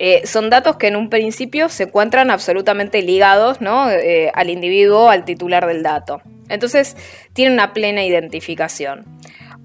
eh, 0.00 0.26
son 0.26 0.48
datos 0.48 0.76
que 0.76 0.86
en 0.86 0.94
un 0.96 1.10
principio 1.10 1.68
se 1.68 1.84
encuentran 1.84 2.30
absolutamente 2.30 3.02
ligados 3.02 3.60
¿no? 3.60 3.90
Eh, 3.90 4.30
al 4.32 4.48
individuo, 4.48 5.10
al 5.10 5.24
titular 5.24 5.66
del 5.66 5.82
dato. 5.82 6.22
Entonces, 6.48 6.96
tienen 7.32 7.54
una 7.54 7.72
plena 7.72 8.04
identificación. 8.04 9.04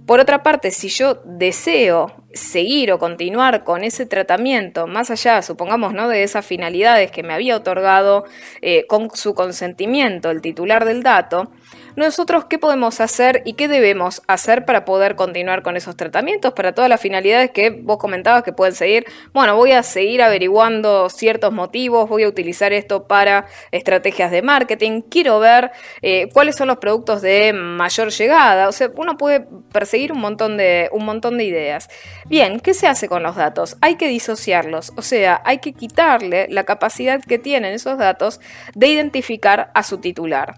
Por 0.08 0.19
otra 0.19 0.43
parte, 0.43 0.72
si 0.72 0.89
yo 0.89 1.22
deseo 1.24 2.26
seguir 2.34 2.91
o 2.91 3.00
continuar 3.00 3.63
con 3.63 3.84
ese 3.84 4.06
tratamiento, 4.06 4.86
más 4.86 5.10
allá, 5.12 5.41
supongamos, 5.41 5.93
¿no? 5.93 6.10
de 6.10 6.24
esas 6.24 6.46
finalidades 6.46 7.12
que 7.12 7.24
me 7.24 7.34
había 7.34 7.56
otorgado 7.56 8.26
eh, 8.62 8.86
con 8.88 9.12
su 9.13 9.34
consentimiento 9.34 10.30
el 10.30 10.41
titular 10.41 10.84
del 10.84 11.04
dato, 11.04 11.52
nosotros 11.95 12.45
qué 12.45 12.58
podemos 12.58 13.01
hacer 13.01 13.41
y 13.45 13.53
qué 13.53 13.67
debemos 13.67 14.21
hacer 14.27 14.65
para 14.65 14.86
poder 14.86 15.15
continuar 15.15 15.63
con 15.63 15.77
esos 15.77 15.95
tratamientos, 15.95 16.53
para 16.53 16.73
todas 16.73 16.89
las 16.89 17.01
finalidades 17.01 17.51
que 17.51 17.69
vos 17.69 17.97
comentabas 17.97 18.43
que 18.43 18.53
pueden 18.53 18.75
seguir. 18.75 19.06
Bueno, 19.34 19.56
voy 19.56 19.71
a 19.71 19.84
seguir 19.84 20.21
averiguando 20.21 21.10
ciertos 21.10 21.53
motivos, 21.53 22.10
voy 22.10 22.23
a 22.23 22.27
utilizar 22.27 22.73
esto 22.73 23.08
para 23.08 23.45
estrategias 23.71 24.32
de 24.32 24.41
marketing, 24.41 25.01
quiero 25.01 25.39
ver 25.39 25.71
eh, 26.01 26.29
cuáles 26.34 26.56
son 26.56 26.67
los 26.67 26.77
productos 26.77 27.21
de 27.21 27.53
mayor 27.53 28.10
llegada, 28.10 28.67
o 28.67 28.71
sea, 28.71 28.89
uno 28.95 29.17
puede 29.17 29.45
perseguir 29.71 30.12
un 30.12 30.19
montón 30.19 30.58
de, 30.58 30.89
un 30.91 31.06
montón 31.06 31.38
de 31.38 31.45
ideas. 31.45 31.89
Bien, 32.25 32.60
¿qué 32.60 32.73
se 32.73 32.88
hace 32.88 33.08
con 33.08 33.23
los 33.23 33.36
datos? 33.36 33.77
Hay 33.82 33.95
que 33.95 34.08
disociarlos, 34.08 34.93
o 34.95 35.01
sea, 35.01 35.41
hay 35.45 35.60
que 35.60 35.73
quitarle 35.73 36.47
la 36.49 36.63
capacidad 36.63 37.21
que 37.21 37.39
tienen 37.39 37.73
esos 37.73 37.97
datos 37.97 38.39
de 38.73 38.88
identificar 38.88 39.71
a 39.73 39.84
su 39.84 39.99
titular. 39.99 40.56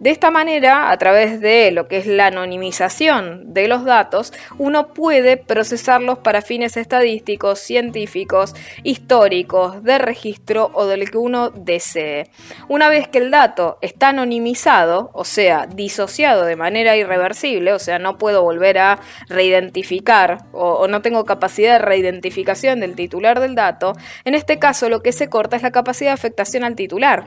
De 0.00 0.10
esta 0.10 0.30
manera, 0.30 0.90
a 0.90 0.98
través 0.98 1.40
de 1.40 1.70
lo 1.70 1.88
que 1.88 1.98
es 1.98 2.06
la 2.06 2.26
anonimización 2.26 3.54
de 3.54 3.68
los 3.68 3.84
datos, 3.84 4.32
uno 4.58 4.88
puede 4.88 5.36
procesarlos 5.36 6.18
para 6.18 6.42
fines 6.42 6.76
estadísticos, 6.76 7.58
científicos, 7.60 8.54
históricos, 8.82 9.82
de 9.82 9.98
registro 9.98 10.70
o 10.74 10.86
del 10.86 11.10
que 11.10 11.18
uno 11.18 11.50
desee. 11.50 12.28
Una 12.68 12.88
vez 12.88 13.08
que 13.08 13.18
el 13.18 13.30
dato 13.30 13.78
está 13.80 14.08
anonimizado, 14.08 15.10
o 15.12 15.24
sea, 15.24 15.66
disociado 15.66 16.44
de 16.44 16.56
manera 16.56 16.96
irreversible, 16.96 17.72
o 17.72 17.78
sea, 17.78 17.98
no 17.98 18.18
puedo 18.18 18.42
volver 18.42 18.78
a 18.78 18.98
reidentificar 19.28 20.38
o, 20.52 20.86
no 20.88 21.02
tengo 21.02 21.24
capacidad 21.24 21.74
de 21.74 21.84
reidentificación 21.84 22.80
del 22.80 22.94
titular 22.94 23.40
del 23.40 23.54
dato, 23.54 23.94
en 24.24 24.34
este 24.34 24.58
caso 24.58 24.88
lo 24.88 25.02
que 25.02 25.12
se 25.12 25.28
corta 25.28 25.56
es 25.56 25.62
la 25.62 25.72
capacidad 25.72 26.10
de 26.10 26.14
afectación 26.14 26.64
al 26.64 26.76
titular. 26.76 27.26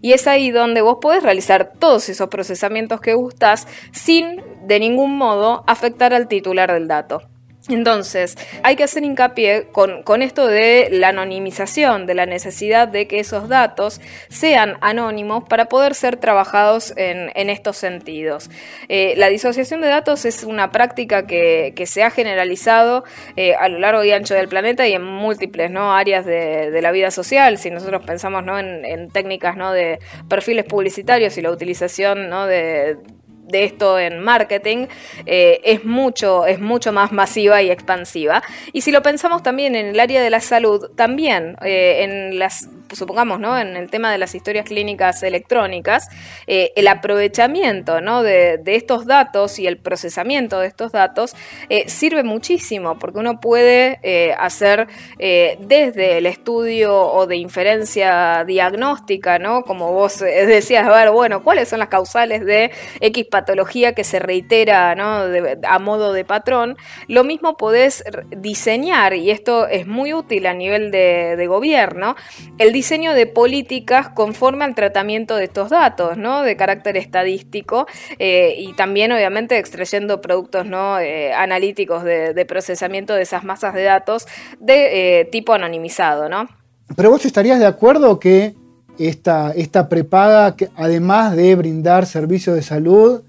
Y 0.00 0.12
es 0.12 0.26
ahí 0.26 0.50
donde 0.50 0.80
vos 0.80 0.98
podés 1.00 1.22
realizar 1.22 1.72
todos 1.78 2.08
esos 2.08 2.28
procesamientos 2.28 3.00
que 3.00 3.14
gustás 3.14 3.66
sin 3.92 4.42
de 4.66 4.78
ningún 4.80 5.16
modo 5.16 5.64
afectar 5.66 6.14
al 6.14 6.28
titular 6.28 6.72
del 6.72 6.88
dato. 6.88 7.31
Entonces, 7.68 8.36
hay 8.64 8.74
que 8.74 8.82
hacer 8.82 9.04
hincapié 9.04 9.68
con, 9.70 10.22
esto 10.22 10.48
de 10.48 10.88
la 10.90 11.08
anonimización, 11.08 12.06
de 12.06 12.14
la 12.14 12.26
necesidad 12.26 12.88
de 12.88 13.06
que 13.06 13.20
esos 13.20 13.48
datos 13.48 14.00
sean 14.28 14.78
anónimos 14.80 15.44
para 15.44 15.66
poder 15.66 15.94
ser 15.94 16.16
trabajados 16.16 16.92
en, 16.96 17.30
estos 17.50 17.76
sentidos. 17.76 18.50
Eh, 18.88 19.14
la 19.16 19.28
disociación 19.28 19.80
de 19.80 19.88
datos 19.88 20.24
es 20.24 20.42
una 20.42 20.72
práctica 20.72 21.26
que, 21.26 21.72
se 21.86 22.02
ha 22.02 22.10
generalizado 22.10 23.04
eh, 23.36 23.54
a 23.54 23.68
lo 23.68 23.78
largo 23.78 24.02
y 24.02 24.12
ancho 24.12 24.34
del 24.34 24.48
planeta 24.48 24.88
y 24.88 24.94
en 24.94 25.02
múltiples 25.02 25.70
¿no? 25.70 25.94
áreas 25.94 26.24
de, 26.24 26.80
la 26.80 26.90
vida 26.90 27.10
social. 27.10 27.58
Si 27.58 27.70
nosotros 27.70 28.02
pensamos 28.04 28.44
¿no? 28.44 28.58
en, 28.58 29.10
técnicas 29.10 29.56
¿no? 29.56 29.72
de 29.72 29.98
perfiles 30.28 30.64
publicitarios 30.64 31.36
y 31.36 31.42
la 31.42 31.50
utilización 31.50 32.28
¿no? 32.28 32.46
de 32.46 32.96
de 33.42 33.64
esto 33.64 33.98
en 33.98 34.20
marketing 34.20 34.86
eh, 35.26 35.60
es, 35.64 35.84
mucho, 35.84 36.46
es 36.46 36.60
mucho 36.60 36.92
más 36.92 37.12
masiva 37.12 37.62
y 37.62 37.70
expansiva. 37.70 38.42
Y 38.72 38.82
si 38.82 38.92
lo 38.92 39.02
pensamos 39.02 39.42
también 39.42 39.74
en 39.74 39.86
el 39.86 40.00
área 40.00 40.22
de 40.22 40.30
la 40.30 40.40
salud, 40.40 40.90
también 40.96 41.56
eh, 41.62 42.04
en 42.04 42.38
las 42.38 42.68
supongamos, 42.92 43.40
¿no? 43.40 43.58
En 43.58 43.76
el 43.76 43.90
tema 43.90 44.10
de 44.12 44.18
las 44.18 44.34
historias 44.34 44.66
clínicas 44.66 45.22
electrónicas, 45.22 46.08
eh, 46.46 46.72
el 46.76 46.88
aprovechamiento, 46.88 48.00
¿no? 48.00 48.22
De, 48.22 48.60
estos 48.72 49.06
datos 49.06 49.58
y 49.58 49.66
el 49.66 49.76
procesamiento 49.76 50.58
de 50.58 50.66
estos 50.66 50.92
datos 50.92 51.36
eh, 51.68 51.88
sirve 51.88 52.22
muchísimo 52.22 52.98
porque 52.98 53.18
uno 53.18 53.38
puede 53.38 54.00
eh, 54.02 54.34
hacer 54.38 54.88
desde 55.18 56.18
el 56.18 56.26
estudio 56.26 56.96
o 56.96 57.26
de 57.26 57.36
inferencia 57.36 58.44
diagnóstica, 58.44 59.38
¿no? 59.38 59.62
Como 59.62 59.92
vos 59.92 60.18
decías, 60.20 60.86
a 60.86 60.90
ver, 60.90 61.10
bueno, 61.10 61.42
¿cuáles 61.42 61.68
son 61.68 61.78
las 61.78 61.88
causales 61.88 62.44
de 62.44 62.70
X 63.00 63.26
patología 63.30 63.94
que 63.94 64.04
se 64.04 64.18
reitera, 64.18 64.94
¿no? 64.94 65.24
a 65.62 65.78
modo 65.78 66.12
de 66.12 66.24
patrón? 66.24 66.76
Lo 67.08 67.24
mismo 67.24 67.56
podés 67.56 68.04
diseñar, 68.36 69.14
y 69.14 69.30
esto 69.30 69.68
es 69.68 69.86
muy 69.86 70.12
útil 70.12 70.46
a 70.46 70.54
nivel 70.54 70.90
de, 70.90 71.46
gobierno, 71.46 72.16
el 72.58 72.72
diseño 72.82 73.14
de 73.14 73.28
políticas 73.28 74.08
conforme 74.08 74.64
al 74.64 74.74
tratamiento 74.74 75.36
de 75.36 75.44
estos 75.44 75.70
datos, 75.70 76.18
¿no? 76.18 76.42
De 76.42 76.56
carácter 76.56 76.96
estadístico 76.96 77.86
eh, 78.18 78.56
y 78.58 78.72
también, 78.72 79.12
obviamente, 79.12 79.56
extrayendo 79.56 80.20
productos 80.20 80.66
¿no? 80.66 80.98
Eh, 80.98 81.32
analíticos 81.32 82.02
de, 82.02 82.44
procesamiento 82.44 83.14
de 83.14 83.22
esas 83.22 83.44
masas 83.44 83.72
de 83.74 83.84
datos 83.84 84.26
de 84.58 85.20
eh, 85.20 85.24
tipo 85.26 85.52
anonimizado, 85.52 86.28
¿no? 86.28 86.48
Pero 86.96 87.10
vos 87.10 87.24
estarías 87.24 87.60
de 87.60 87.66
acuerdo 87.66 88.18
que 88.18 88.56
esta, 88.98 89.52
esta 89.52 89.88
prepaga, 89.88 90.56
que 90.56 90.68
además 90.74 91.36
de 91.36 91.54
brindar 91.54 92.06
servicios 92.06 92.56
de 92.56 92.62
salud, 92.62 93.22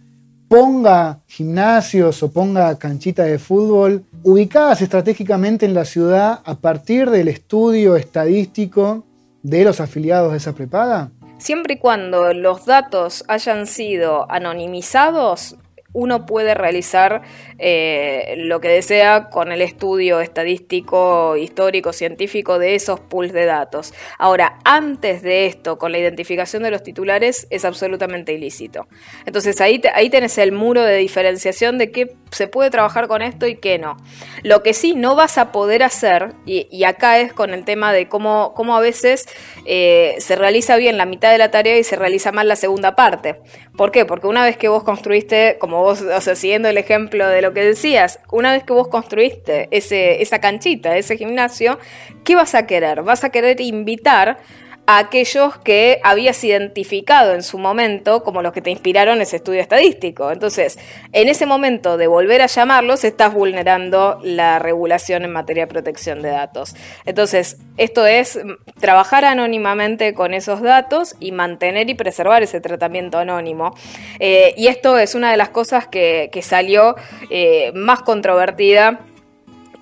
ponga 0.48 1.20
gimnasios 1.28 2.24
o 2.24 2.32
ponga 2.32 2.80
canchitas 2.80 3.28
de 3.28 3.38
fútbol 3.38 4.04
ubicadas 4.24 4.82
estratégicamente 4.82 5.68
en 5.68 5.76
la 5.76 5.86
ciudad 5.86 6.40
a 6.44 6.56
partir 6.56 7.12
del 7.12 7.28
estudio 7.28 7.96
estadístico 7.96 9.04
de 9.44 9.64
los 9.64 9.80
afiliados 9.80 10.32
de 10.32 10.38
esa 10.38 10.54
prepaga? 10.54 11.12
Siempre 11.38 11.76
y 11.76 11.78
cuando 11.78 12.34
los 12.34 12.66
datos 12.66 13.24
hayan 13.28 13.68
sido 13.68 14.30
anonimizados, 14.32 15.58
uno 15.94 16.26
puede 16.26 16.56
realizar 16.56 17.22
eh, 17.60 18.36
lo 18.38 18.60
que 18.60 18.68
desea 18.68 19.30
con 19.30 19.52
el 19.52 19.62
estudio 19.62 20.20
estadístico, 20.20 21.38
histórico, 21.38 21.94
científico 21.94 22.60
de 22.60 22.76
esos 22.76 23.00
pools 23.00 23.32
de 23.32 23.46
datos. 23.46 23.94
Ahora, 24.18 24.60
antes 24.66 25.22
de 25.22 25.46
esto, 25.46 25.78
con 25.78 25.92
la 25.92 26.00
identificación 26.00 26.64
de 26.64 26.72
los 26.72 26.84
titulares, 26.84 27.48
es 27.52 27.64
absolutamente 27.64 28.34
ilícito. 28.34 28.88
Entonces 29.26 29.62
ahí, 29.62 29.82
ahí 29.94 30.10
tenés 30.10 30.38
el 30.40 30.52
muro 30.52 30.82
de 30.82 30.98
diferenciación 30.98 31.78
de 31.78 31.92
qué 31.92 32.16
se 32.32 32.48
puede 32.48 32.72
trabajar 32.72 33.08
con 33.08 33.22
esto 33.22 33.46
y 33.46 33.56
qué 33.56 33.78
no. 33.78 33.98
Lo 34.42 34.64
que 34.64 34.74
sí 34.74 34.96
no 34.96 35.16
vas 35.16 35.38
a 35.38 35.52
poder 35.52 35.84
hacer, 35.84 36.34
y, 36.46 36.84
acá 36.84 37.20
es 37.20 37.32
con 37.32 37.54
el 37.54 37.64
tema 37.64 37.94
de 37.94 38.08
cómo, 38.10 38.54
cómo 38.56 38.76
a 38.76 38.82
veces 38.82 39.28
eh, 39.66 40.16
se 40.18 40.36
realiza 40.36 40.76
bien 40.78 40.98
la 40.98 41.06
mitad 41.06 41.32
de 41.32 41.38
la 41.38 41.52
tarea 41.52 41.78
y 41.78 41.84
se 41.84 41.96
realiza 41.96 42.32
mal 42.32 42.48
la 42.48 42.56
segunda 42.56 42.96
parte. 42.96 43.38
¿Por 43.78 43.92
qué? 43.92 44.06
Porque 44.06 44.28
una 44.28 44.44
vez 44.44 44.58
que 44.58 44.68
vos 44.68 44.84
construiste, 44.84 45.58
como 45.60 45.83
vos, 45.84 46.02
o 46.02 46.22
sea, 46.22 46.36
siguiendo 46.36 46.68
el 46.68 46.78
ejemplo 46.78 47.28
de 47.28 47.42
lo 47.42 47.54
que 47.54 47.64
decías, 47.64 48.20
una 48.32 48.52
vez 48.52 48.64
que 48.64 48.74
vos 48.74 48.88
construiste 48.88 49.68
ese, 49.72 50.22
esa 50.22 50.40
canchita, 50.40 50.98
ese 50.98 51.18
gimnasio, 51.18 51.80
¿qué 52.24 52.36
vas 52.36 52.56
a 52.56 52.66
querer? 52.66 53.04
Vas 53.04 53.24
a 53.24 53.30
querer 53.30 53.62
invitar 53.62 54.38
a 54.86 54.98
aquellos 54.98 55.58
que 55.60 56.00
habías 56.04 56.44
identificado 56.44 57.34
en 57.34 57.44
su 57.44 57.58
momento 57.58 58.24
como 58.24 58.42
los 58.42 58.52
que 58.52 58.62
te 58.62 58.70
inspiraron 58.70 59.22
ese 59.22 59.38
estudio 59.38 59.62
estadístico. 59.62 60.32
Entonces, 60.32 60.78
en 61.14 61.30
ese 61.30 61.46
momento 61.46 61.96
de 61.98 62.08
volver 62.08 62.42
a 62.42 62.48
llamarlos, 62.48 63.04
estás 63.04 63.34
vulnerando 63.34 64.20
la 64.24 64.60
regulación 64.60 65.24
en 65.24 65.32
materia 65.32 65.66
de 65.66 65.72
protección 65.72 66.22
de 66.22 66.30
datos. 66.30 66.76
Entonces, 67.06 67.58
esto 67.78 68.06
es 68.06 68.40
trabajar 68.80 69.24
anónimamente 69.24 70.14
con 70.14 70.34
esos 70.34 70.62
datos 70.62 71.16
y 71.20 71.32
mantener 71.32 71.90
y 71.90 71.94
preservar 71.94 72.44
ese 72.44 72.60
tratamiento 72.60 73.18
anónimo. 73.18 73.76
Eh, 74.20 74.54
y 74.58 74.68
esto 74.68 74.98
es 74.98 75.16
una 75.16 75.32
de 75.32 75.38
las 75.38 75.50
cosas 75.50 75.88
que, 75.88 76.30
salió 76.44 76.96
eh, 77.30 77.72
más 77.74 78.02
controvertida 78.02 79.00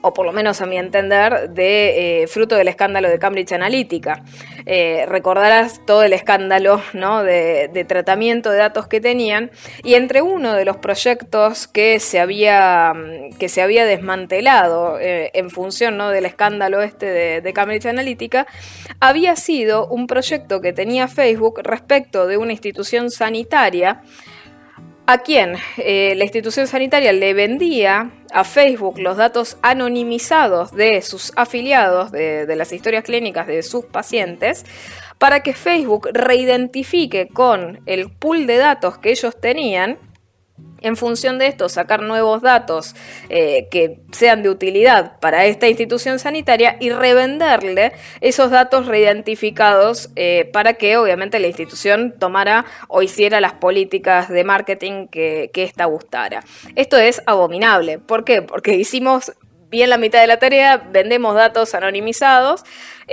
o 0.02 0.14
por 0.14 0.26
lo 0.26 0.32
menos 0.32 0.62
a 0.62 0.66
mi 0.66 0.78
entender, 0.78 1.50
de 1.50 2.24
eh, 2.24 2.28
fruto 2.28 2.56
del 2.56 2.68
escándalo 2.68 3.10
de 3.10 3.20
Cambridge 3.20 3.54
Analytica. 3.54 4.24
Eh, 4.66 5.06
recordarás 5.08 5.86
todo 5.86 6.04
el 6.04 6.14
escándalo 6.14 6.82
¿no? 6.94 7.24
de, 7.24 7.86
tratamiento 7.88 8.52
de 8.52 8.58
datos 8.58 8.88
que 8.88 9.02
tenían 9.02 9.52
y 9.84 9.96
entre 9.96 10.22
uno 10.22 10.54
de 10.54 10.66
los 10.66 10.78
proyectos 10.78 11.68
que 11.68 12.00
se 12.00 12.20
había, 12.20 12.94
que 13.40 13.50
se 13.50 13.62
había 13.62 13.86
desmantelado 13.86 15.00
eh, 15.00 15.32
en 15.34 15.50
función 15.50 15.98
¿no? 15.98 16.10
del 16.10 16.26
escándalo 16.26 16.82
este 16.82 17.42
de 17.42 17.54
Cambridge 17.54 17.88
Analytica, 17.88 18.46
había 19.00 19.36
sido 19.36 19.88
un 19.88 20.08
proyecto 20.08 20.62
que 20.62 20.74
tenía 20.74 21.08
Facebook 21.08 21.62
respecto 21.64 22.28
de 22.28 22.38
una 22.38 22.52
institución 22.52 23.10
sanitaria 23.12 24.02
a 25.12 25.18
quien 25.18 25.58
eh, 25.78 26.14
la 26.16 26.24
institución 26.24 26.68
sanitaria 26.68 27.12
le 27.12 27.34
vendía 27.34 28.12
a 28.34 28.46
Facebook 28.46 28.98
los 28.98 29.18
datos 29.18 29.58
anonimizados 29.62 30.72
de 30.72 31.02
sus 31.02 31.34
afiliados, 31.36 32.14
de, 32.14 32.46
de, 32.46 32.56
las 32.56 32.72
historias 32.72 33.04
clínicas 33.04 33.46
de 33.46 33.62
sus 33.62 33.84
pacientes, 33.84 34.66
para 35.18 35.42
que 35.42 35.54
Facebook 35.54 36.10
reidentifique 36.14 37.28
con 37.28 37.82
el 37.88 38.10
pool 38.10 38.48
de 38.48 38.56
datos 38.56 39.00
que 39.00 39.12
ellos 39.12 39.36
tenían 39.38 40.00
en 40.82 40.98
función 40.98 41.38
de 41.38 41.48
esto, 41.48 41.70
sacar 41.70 42.02
nuevos 42.02 42.42
datos 42.42 42.96
eh, 43.30 43.68
que 43.70 44.00
sean 44.12 44.44
de 44.44 44.50
utilidad 44.50 45.20
para 45.20 45.46
esta 45.46 45.70
institución 45.70 46.20
sanitaria 46.20 46.78
y 46.80 46.90
revenderle 46.90 47.94
esos 48.20 48.50
datos 48.50 48.88
reidentificados 48.88 50.10
eh, 50.16 50.50
para 50.52 50.74
que 50.74 50.98
obviamente 50.98 51.40
la 51.40 51.48
institución 51.48 52.16
tomara 52.18 52.66
o 52.88 53.04
hiciera 53.04 53.40
las 53.40 53.54
políticas 53.54 54.28
de 54.30 54.44
marketing 54.44 55.08
que, 55.08 55.52
que 55.54 55.64
ésta 55.64 55.86
gustara. 55.86 56.44
Esto 56.76 56.98
es 56.98 57.22
abominable. 57.28 58.00
¿Por 58.00 58.24
qué? 58.24 58.42
Porque 58.42 58.76
hicimos 58.76 59.34
bien 59.72 59.90
la 59.90 59.98
mitad 59.98 60.20
de 60.20 60.28
la 60.28 60.38
tarea, 60.38 60.78
vendemos 60.78 61.34
datos 61.34 61.74
anonimizados, 61.74 62.64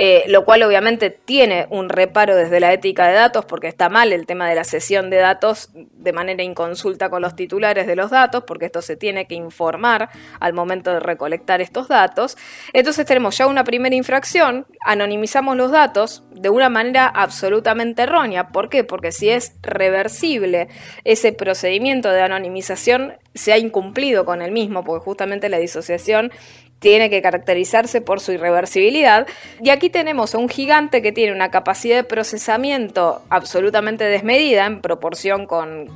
eh, 0.01 0.23
lo 0.29 0.45
cual 0.45 0.63
obviamente 0.63 1.11
tiene 1.11 1.67
un 1.71 1.89
reparo 1.89 2.37
desde 2.37 2.61
la 2.61 2.73
ética 2.73 3.09
de 3.09 3.15
datos, 3.15 3.45
porque 3.47 3.67
está 3.67 3.89
mal 3.89 4.13
el 4.13 4.27
tema 4.27 4.49
de 4.49 4.55
la 4.55 4.63
cesión 4.63 5.11
de 5.11 5.17
datos 5.17 5.71
de 5.75 6.13
manera 6.13 6.45
inconsulta 6.45 7.11
con 7.11 7.21
los 7.21 7.35
titulares 7.35 7.89
de 7.89 7.97
los 7.97 8.13
datos, 8.13 8.45
porque 8.47 8.67
esto 8.67 8.81
se 8.81 8.95
tiene 8.95 9.27
que 9.27 9.35
informar 9.35 10.09
al 10.39 10.53
momento 10.53 10.93
de 10.93 11.01
recolectar 11.01 11.61
estos 11.61 11.89
datos. 11.89 12.39
Entonces 12.73 13.07
tenemos 13.07 13.37
ya 13.37 13.49
una 13.49 13.65
primera 13.65 13.97
infracción, 13.97 14.67
anonimizamos 14.83 15.57
los 15.57 15.73
datos 15.73 16.23
de 16.31 16.49
una 16.49 16.69
manera 16.69 17.09
absolutamente 17.09 18.03
errónea. 18.03 18.51
¿Por 18.51 18.69
qué? 18.69 18.85
Porque 18.85 19.11
si 19.11 19.31
es 19.31 19.57
reversible 19.63 20.69
ese 21.03 21.33
procedimiento 21.33 22.11
de 22.11 22.23
anonimización, 22.23 23.15
se 23.35 23.53
ha 23.53 23.59
incumplido 23.59 24.25
con 24.25 24.43
el 24.43 24.53
mismo, 24.53 24.85
porque 24.85 25.05
justamente 25.05 25.49
la 25.49 25.59
disociación 25.59 26.31
tiene 26.79 27.11
que 27.11 27.23
caracterizarse 27.23 28.01
por 28.01 28.21
su 28.21 28.33
irreversibilidad. 28.33 29.27
Y 29.63 29.71
aquí 29.71 29.91
tenemos 29.91 30.35
a 30.35 30.39
un 30.39 30.49
gigante 30.49 31.03
que 31.03 31.13
tiene 31.13 31.33
una 31.33 31.51
capacidad 31.51 31.97
de 31.97 32.05
procesamiento 32.05 33.23
absolutamente 33.31 34.05
desmedida 34.05 34.67
en 34.67 34.81
proporción 34.81 35.47
con, 35.47 35.89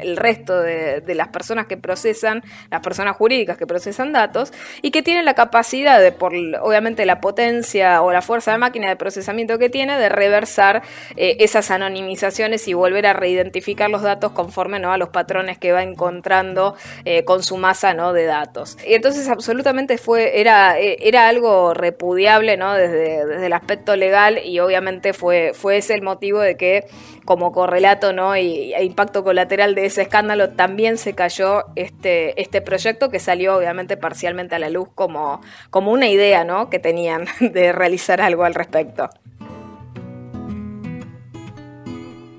el 0.00 0.16
resto 0.16 0.60
de, 0.60 1.02
las 1.14 1.28
personas 1.28 1.66
que 1.66 1.76
procesan, 1.76 2.42
las 2.70 2.80
personas 2.80 3.16
jurídicas 3.16 3.56
que 3.56 3.66
procesan 3.66 4.12
datos, 4.12 4.52
y 4.82 4.90
que 4.90 5.02
tiene 5.02 5.22
la 5.22 5.34
capacidad 5.34 6.00
de, 6.00 6.12
por 6.12 6.32
obviamente 6.60 7.06
la 7.06 7.20
potencia 7.20 8.02
o 8.02 8.12
la 8.12 8.22
fuerza 8.22 8.52
de 8.52 8.58
máquina 8.58 8.88
de 8.88 8.96
procesamiento 8.96 9.58
que 9.58 9.68
tiene, 9.68 9.98
de 9.98 10.08
reversar 10.08 10.82
eh, 11.16 11.36
esas 11.40 11.70
anonimizaciones 11.70 12.66
y 12.68 12.74
volver 12.74 13.06
a 13.06 13.12
reidentificar 13.12 13.90
los 13.90 14.02
datos 14.02 14.32
conforme 14.32 14.78
¿no? 14.78 14.92
a 14.92 14.98
los 14.98 15.08
patrones 15.10 15.58
que 15.58 15.72
va 15.72 15.82
encontrando 15.82 16.76
eh, 17.04 17.24
con 17.24 17.42
su 17.42 17.56
masa 17.56 17.94
¿no? 17.94 18.12
de 18.12 18.24
datos. 18.24 18.76
Y 18.86 18.94
entonces 18.94 19.28
absolutamente 19.28 19.98
eh, 20.16 20.96
era 21.00 21.28
algo 21.28 21.74
repudiable 21.74 22.56
¿no? 22.56 22.72
desde, 22.72 23.26
desde, 23.26 23.46
el 23.46 23.52
aspecto 23.52 23.96
legal 23.96 24.38
y 24.44 24.58
obviamente 24.60 25.12
fue, 25.12 25.52
fue 25.54 25.78
ese 25.78 25.94
el 25.94 26.02
motivo 26.02 26.40
de 26.40 26.56
que 26.56 26.86
como 27.24 27.52
correlato 27.52 28.12
¿no? 28.12 28.36
y, 28.36 28.74
impacto 28.74 29.22
colateral 29.24 29.74
de 29.74 29.86
ese 29.86 30.02
escándalo 30.02 30.50
también 30.50 30.98
se 30.98 31.14
cayó 31.14 31.64
este, 31.76 32.40
este 32.40 32.60
proyecto 32.60 33.10
que 33.10 33.18
salió 33.18 33.56
obviamente 33.56 33.96
parcialmente 33.96 34.54
a 34.54 34.58
la 34.58 34.70
luz 34.70 34.88
como, 34.94 35.40
como 35.70 35.92
una 35.92 36.08
idea 36.08 36.44
¿no? 36.44 36.70
que 36.70 36.78
tenían 36.78 37.26
de 37.40 37.72
realizar 37.72 38.20
algo 38.20 38.44
al 38.44 38.54
respecto. 38.54 39.10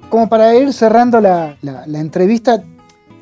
Como 0.09 0.27
para 0.27 0.55
ir 0.55 0.73
cerrando 0.73 1.21
la, 1.21 1.55
la 1.61 1.99
entrevista, 1.99 2.63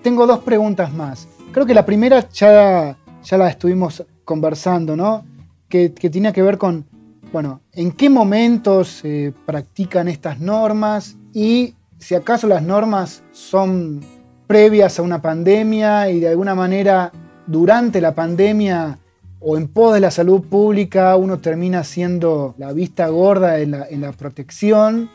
tengo 0.02 0.26
dos 0.26 0.40
preguntas 0.40 0.94
más. 0.94 1.28
Creo 1.52 1.66
que 1.66 1.74
la 1.74 1.86
primera 1.86 2.30
ya, 2.30 2.96
ya 3.24 3.38
la 3.38 3.50
estuvimos 3.50 4.06
conversando, 4.28 4.98
¿no? 4.98 5.26
Que, 5.70 5.90
tiene 5.90 6.34
que 6.34 6.44
ver 6.44 6.58
con, 6.58 6.86
bueno, 7.32 7.62
en 7.72 7.94
qué 7.94 8.10
momentos 8.10 8.90
se 8.90 9.34
practican 9.46 10.10
estas 10.10 10.40
normas 10.40 11.16
y 11.34 11.76
si 11.98 12.13
acaso 12.13 12.46
las 12.48 12.62
normas 12.62 13.24
son 13.32 14.02
previas 14.46 15.00
a 15.00 15.02
una 15.02 15.22
pandemia 15.22 16.12
y 16.12 16.20
de 16.20 16.28
alguna 16.28 16.56
manera 16.56 17.12
durante 17.48 18.02
la 18.02 18.13
pandemia 18.13 19.00
o 19.40 19.56
en 19.56 19.68
pos 19.70 19.94
de 19.94 20.02
la 20.02 20.12
salud 20.12 20.42
pública 20.42 21.16
uno 21.16 21.40
termina 21.40 21.86
siendo 21.86 22.54
la 22.58 22.74
vista 22.74 23.08
gorda 23.08 23.60
en 23.60 23.72
la, 23.72 23.88
en 23.90 24.02
la 24.02 24.12
protección, 24.12 25.10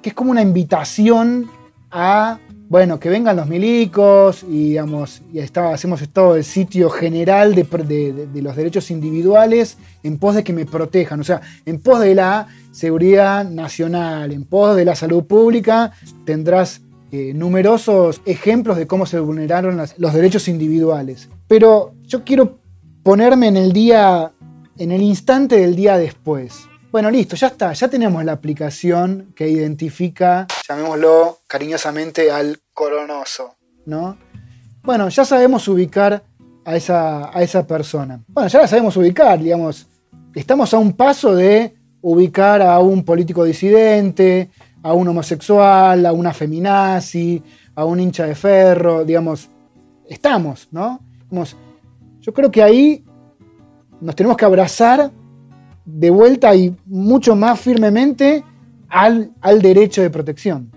que 0.00 0.08
es 0.10 0.14
como 0.14 0.30
una 0.30 0.42
invitación 0.42 1.50
a 1.90 2.38
bueno, 2.68 3.00
que 3.00 3.08
vengan 3.08 3.36
los 3.36 3.48
milicos 3.48 4.42
y, 4.42 4.70
digamos, 4.70 5.22
y 5.32 5.40
hacemos 5.40 6.06
todo 6.10 6.36
el 6.36 6.44
sitio 6.44 6.90
general 6.90 7.54
de, 7.54 8.28
los 8.42 8.56
derechos 8.56 8.90
individuales 8.90 9.78
en 10.02 10.18
pos 10.18 10.34
de 10.34 10.44
que 10.44 10.52
me 10.52 10.66
protejan, 10.66 11.20
o 11.20 11.24
sea, 11.24 11.40
en 11.64 11.80
pos 11.80 12.00
de 12.00 12.14
la 12.14 12.46
seguridad 12.70 13.48
nacional, 13.48 14.32
en 14.32 14.44
pos 14.44 14.76
de 14.76 14.84
la 14.84 14.94
salud 14.94 15.24
pública, 15.24 15.92
tendrás 16.26 16.82
eh, 17.10 17.32
numerosos 17.34 18.20
ejemplos 18.26 18.76
de 18.76 18.86
cómo 18.86 19.06
se 19.06 19.18
vulneraron 19.18 19.80
los 19.96 20.12
derechos 20.12 20.46
individuales. 20.46 21.30
Pero 21.46 21.94
yo 22.02 22.22
quiero 22.22 22.58
ponerme 23.02 23.48
en 23.48 23.56
el 23.56 23.72
día, 23.72 24.30
en 24.76 24.92
el 24.92 25.00
instante 25.00 25.56
del 25.56 25.74
día 25.74 25.96
después. 25.96 26.68
Bueno, 26.92 27.10
listo, 27.10 27.34
ya 27.34 27.46
está, 27.46 27.72
ya 27.72 27.88
tenemos 27.88 28.22
la 28.24 28.32
aplicación 28.32 29.32
que 29.34 29.48
identifica, 29.48 30.46
llamémoslo 30.68 31.38
cariñosamente, 31.46 32.30
al 32.30 32.60
coronoso, 32.74 33.56
¿no? 33.86 34.18
Bueno, 34.82 35.08
ya 35.08 35.24
sabemos 35.24 35.66
ubicar 35.68 36.22
a 36.64 36.76
esa, 36.76 37.36
a 37.36 37.42
esa 37.42 37.66
persona. 37.66 38.20
Bueno, 38.28 38.48
ya 38.48 38.60
la 38.60 38.68
sabemos 38.68 38.96
ubicar, 38.96 39.38
digamos, 39.38 39.86
estamos 40.34 40.72
a 40.74 40.78
un 40.78 40.92
paso 40.92 41.34
de 41.34 41.74
ubicar 42.02 42.62
a 42.62 42.78
un 42.78 43.04
político 43.04 43.44
disidente, 43.44 44.50
a 44.82 44.92
un 44.92 45.08
homosexual, 45.08 46.04
a 46.06 46.12
una 46.12 46.32
feminazi, 46.32 47.42
a 47.74 47.84
un 47.84 48.00
hincha 48.00 48.26
de 48.26 48.34
ferro, 48.34 49.04
digamos, 49.04 49.48
estamos, 50.08 50.68
¿no? 50.70 51.00
yo 52.20 52.32
creo 52.32 52.50
que 52.50 52.62
ahí 52.62 53.04
nos 54.00 54.14
tenemos 54.14 54.36
que 54.36 54.44
abrazar 54.44 55.10
de 55.84 56.10
vuelta 56.10 56.54
y 56.54 56.76
mucho 56.86 57.34
más 57.34 57.58
firmemente 57.60 58.44
al, 58.88 59.32
al 59.40 59.62
derecho 59.62 60.02
de 60.02 60.10
protección. 60.10 60.70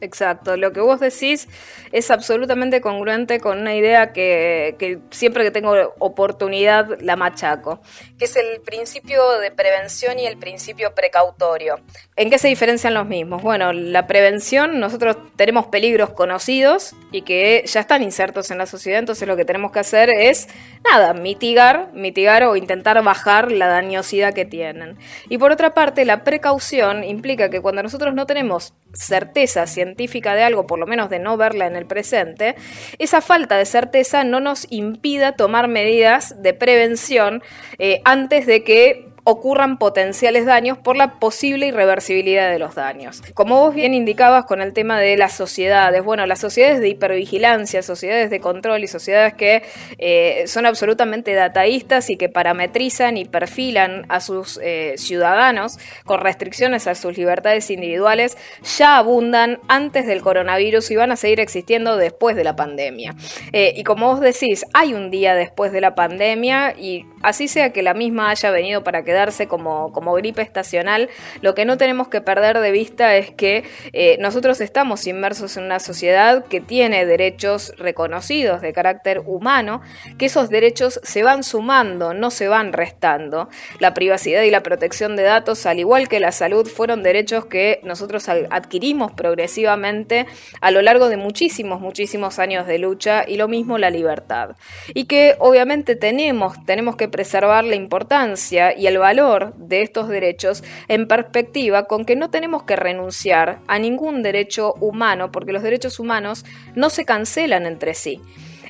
Exacto, 0.00 0.56
lo 0.56 0.72
que 0.72 0.80
vos 0.80 1.00
decís 1.00 1.48
es 1.92 2.10
absolutamente 2.10 2.80
congruente 2.80 3.40
con 3.40 3.58
una 3.58 3.74
idea 3.74 4.12
que, 4.12 5.00
siempre 5.10 5.44
que 5.44 5.50
tengo 5.50 5.94
oportunidad 5.98 7.00
la 7.00 7.16
machaco, 7.16 7.80
que 8.18 8.26
es 8.26 8.36
el 8.36 8.60
principio 8.60 9.38
de 9.38 9.50
prevención 9.50 10.18
y 10.18 10.26
el 10.26 10.36
principio 10.36 10.94
precautorio. 10.94 11.80
¿En 12.16 12.30
qué 12.30 12.38
se 12.38 12.48
diferencian 12.48 12.94
los 12.94 13.06
mismos? 13.06 13.42
Bueno, 13.42 13.72
la 13.72 14.06
prevención, 14.06 14.80
nosotros 14.80 15.16
tenemos 15.36 15.66
peligros 15.66 16.10
conocidos 16.10 16.94
y 17.10 17.22
que 17.22 17.64
ya 17.66 17.80
están 17.80 18.02
insertos 18.02 18.50
en 18.50 18.58
la 18.58 18.66
sociedad, 18.66 18.98
entonces 18.98 19.26
lo 19.26 19.36
que 19.36 19.44
tenemos 19.44 19.72
que 19.72 19.78
hacer 19.78 20.10
es, 20.10 20.48
nada, 20.84 21.14
mitigar, 21.14 21.90
mitigar 21.92 22.44
o 22.44 22.56
intentar 22.56 23.02
bajar 23.02 23.50
la 23.50 23.66
dañosidad 23.68 24.34
que 24.34 24.44
tienen. 24.44 24.96
Y 25.28 25.38
por 25.38 25.52
otra 25.52 25.72
parte, 25.74 26.04
la 26.04 26.24
precaución 26.24 27.04
implica 27.04 27.48
que 27.48 27.60
cuando 27.60 27.82
nosotros 27.82 28.14
no 28.14 28.26
tenemos 28.26 28.74
certeza 28.96 29.66
científica 29.66 30.34
de 30.34 30.42
algo, 30.42 30.66
por 30.66 30.78
lo 30.78 30.86
menos 30.86 31.10
de 31.10 31.18
no 31.18 31.36
verla 31.36 31.66
en 31.66 31.76
el 31.76 31.86
presente, 31.86 32.56
esa 32.98 33.20
falta 33.20 33.56
de 33.56 33.64
certeza 33.64 34.24
no 34.24 34.40
nos 34.40 34.66
impida 34.70 35.32
tomar 35.32 35.68
medidas 35.68 36.42
de 36.42 36.54
prevención 36.54 37.42
eh, 37.78 38.00
antes 38.04 38.46
de 38.46 38.64
que 38.64 39.05
ocurran 39.28 39.76
potenciales 39.76 40.46
daños 40.46 40.78
por 40.78 40.96
la 40.96 41.18
posible 41.18 41.66
irreversibilidad 41.66 42.48
de 42.48 42.60
los 42.60 42.76
daños. 42.76 43.22
Como 43.34 43.58
vos 43.58 43.74
bien 43.74 43.92
indicabas 43.92 44.44
con 44.44 44.62
el 44.62 44.72
tema 44.72 45.00
de 45.00 45.16
las 45.16 45.32
sociedades, 45.32 46.04
bueno, 46.04 46.24
las 46.26 46.38
sociedades 46.38 46.78
de 46.78 46.90
hipervigilancia, 46.90 47.82
sociedades 47.82 48.30
de 48.30 48.38
control 48.38 48.84
y 48.84 48.86
sociedades 48.86 49.34
que 49.34 49.64
eh, 49.98 50.44
son 50.46 50.64
absolutamente 50.64 51.34
dataístas 51.34 52.08
y 52.08 52.16
que 52.16 52.28
parametrizan 52.28 53.16
y 53.16 53.24
perfilan 53.24 54.06
a 54.08 54.20
sus 54.20 54.60
eh, 54.62 54.94
ciudadanos 54.96 55.80
con 56.04 56.20
restricciones 56.20 56.86
a 56.86 56.94
sus 56.94 57.18
libertades 57.18 57.68
individuales, 57.72 58.38
ya 58.78 58.96
abundan 58.96 59.58
antes 59.66 60.06
del 60.06 60.22
coronavirus 60.22 60.88
y 60.92 60.96
van 60.96 61.10
a 61.10 61.16
seguir 61.16 61.40
existiendo 61.40 61.96
después 61.96 62.36
de 62.36 62.44
la 62.44 62.54
pandemia. 62.54 63.16
Eh, 63.52 63.74
y 63.76 63.82
como 63.82 64.06
vos 64.06 64.20
decís, 64.20 64.64
hay 64.72 64.94
un 64.94 65.10
día 65.10 65.34
después 65.34 65.72
de 65.72 65.80
la 65.80 65.96
pandemia 65.96 66.76
y 66.78 67.06
así 67.26 67.48
sea 67.48 67.72
que 67.72 67.82
la 67.82 67.92
misma 67.92 68.30
haya 68.30 68.50
venido 68.50 68.84
para 68.84 69.02
quedar 69.02 69.26
como, 69.48 69.92
como 69.92 70.14
gripe 70.14 70.42
estacional, 70.42 71.08
lo 71.42 71.54
que 71.54 71.64
no 71.64 71.76
tenemos 71.76 72.06
que 72.06 72.20
perder 72.20 72.60
de 72.60 72.70
vista 72.70 73.16
es 73.16 73.30
que 73.30 73.64
eh, 73.92 74.16
nosotros 74.20 74.60
estamos 74.60 75.06
inmersos 75.06 75.56
en 75.56 75.64
una 75.64 75.80
sociedad 75.80 76.44
que 76.44 76.60
tiene 76.60 77.04
derechos 77.04 77.74
reconocidos 77.76 78.60
de 78.60 78.72
carácter 78.72 79.22
humano, 79.26 79.82
que 80.18 80.26
esos 80.26 80.48
derechos 80.48 81.00
se 81.02 81.24
van 81.24 81.42
sumando, 81.42 82.14
no 82.14 82.30
se 82.30 82.46
van 82.46 82.72
restando. 82.72 83.48
La 83.80 83.94
privacidad 83.94 84.42
y 84.42 84.50
la 84.50 84.62
protección 84.62 85.16
de 85.16 85.24
datos, 85.24 85.66
al 85.66 85.80
igual 85.80 86.08
que 86.08 86.20
la 86.20 86.30
salud, 86.30 86.68
fueron 86.68 87.02
derechos 87.02 87.46
que 87.46 87.80
nosotros 87.82 88.28
adquirimos 88.28 89.12
progresivamente 89.12 90.26
a 90.60 90.70
lo 90.70 90.82
largo 90.82 91.08
de 91.08 91.16
muchísimos, 91.16 91.80
muchísimos 91.80 92.38
años 92.38 92.68
de 92.68 92.78
lucha 92.78 93.24
y 93.26 93.36
lo 93.36 93.48
mismo 93.48 93.76
la 93.76 93.90
libertad. 93.90 94.56
Y 94.94 95.06
que 95.06 95.34
obviamente 95.40 95.96
tenemos, 95.96 96.64
tenemos 96.64 96.94
que 96.94 97.08
preservar 97.16 97.64
la 97.64 97.76
importancia 97.76 98.76
y 98.76 98.88
el 98.88 98.98
valor 98.98 99.54
de 99.56 99.80
estos 99.80 100.06
derechos 100.06 100.62
en 100.86 101.08
perspectiva 101.08 101.84
con 101.84 102.04
que 102.04 102.14
no 102.14 102.28
tenemos 102.28 102.64
que 102.64 102.76
renunciar 102.76 103.60
a 103.68 103.78
ningún 103.78 104.22
derecho 104.22 104.74
humano, 104.80 105.32
porque 105.32 105.54
los 105.54 105.62
derechos 105.62 105.98
humanos 105.98 106.44
no 106.74 106.90
se 106.90 107.06
cancelan 107.06 107.64
entre 107.64 107.94
sí. 107.94 108.20